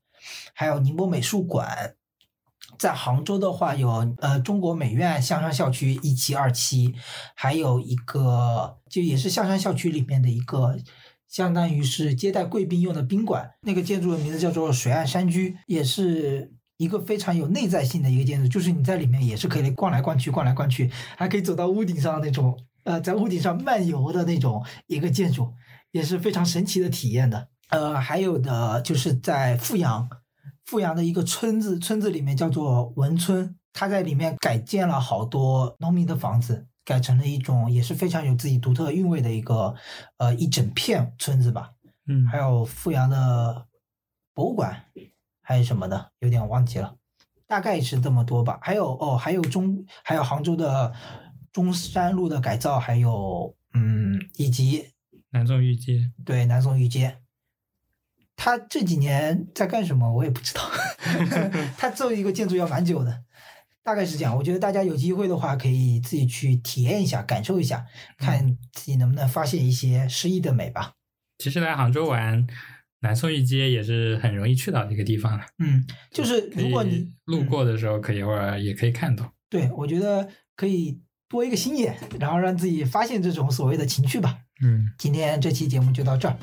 [0.53, 1.95] 还有宁波美术馆。
[2.77, 6.93] 在杭州的话，有呃中国美院象山校区一期、二期，
[7.37, 10.77] 还有一个就也是象山校区里面的一个，
[11.29, 13.49] 相当于是接待贵宾用的宾馆。
[13.61, 22.59] 那个建筑的名字叫做水岸山居，也是一个非常有内在性的一个建筑，就是你在里面也是可以逛来逛去、逛来逛去，还可以走到屋顶上那种。
[22.85, 25.55] 呃，在屋顶上漫游的那种一个建筑，
[25.91, 27.49] 也是非常神奇的体验的。
[27.71, 30.07] 呃，还有的就是在富阳，
[30.67, 39.75] 富阳的一个村子，村子里面叫做文村，它在里面改建了好多农民的房子，改成了一种也是非常有自己独特韵味的一个
[40.19, 41.71] 呃一整片村子吧。
[42.07, 43.67] 嗯，还有富阳的
[44.35, 44.85] 博物馆，
[45.45, 46.97] 还有什么的，有点忘记了，
[47.47, 48.59] 大概是这么多吧。
[48.61, 50.93] 还有哦，还有中，还有杭州的。
[51.53, 54.91] 中山路的改造，还有嗯，以及
[55.31, 57.19] 南宋御街，对南宋御街，
[58.35, 60.13] 他这几年在干什么？
[60.13, 60.63] 我也不知道。
[61.79, 63.23] 他做一个建筑要蛮久的，
[63.85, 64.37] 大概是这样。
[64.37, 67.87] 我觉得大家有机会的话，可以自己去体验一下，感受一下，
[68.19, 70.95] 看自己能不能发现一些诗意的美吧。
[71.39, 72.45] 其实来杭州玩，
[73.05, 75.45] 南宋一街也是很容易去到的一个地方了。
[75.61, 79.33] 嗯，就是如果你路过的时候，可以偶尔也可以看到。
[79.49, 81.01] 对，我觉得可以。
[81.27, 84.39] 多一个心眼，然后让自己发现这种所谓的情趣吧。
[84.63, 86.37] 嗯，今天这期节目就到这儿，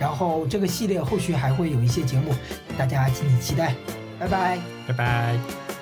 [0.00, 2.34] 然后这个系列后续还会有一些节目，
[2.76, 3.76] 大家敬请期待。
[4.18, 4.58] 拜拜，
[4.88, 5.81] 拜拜。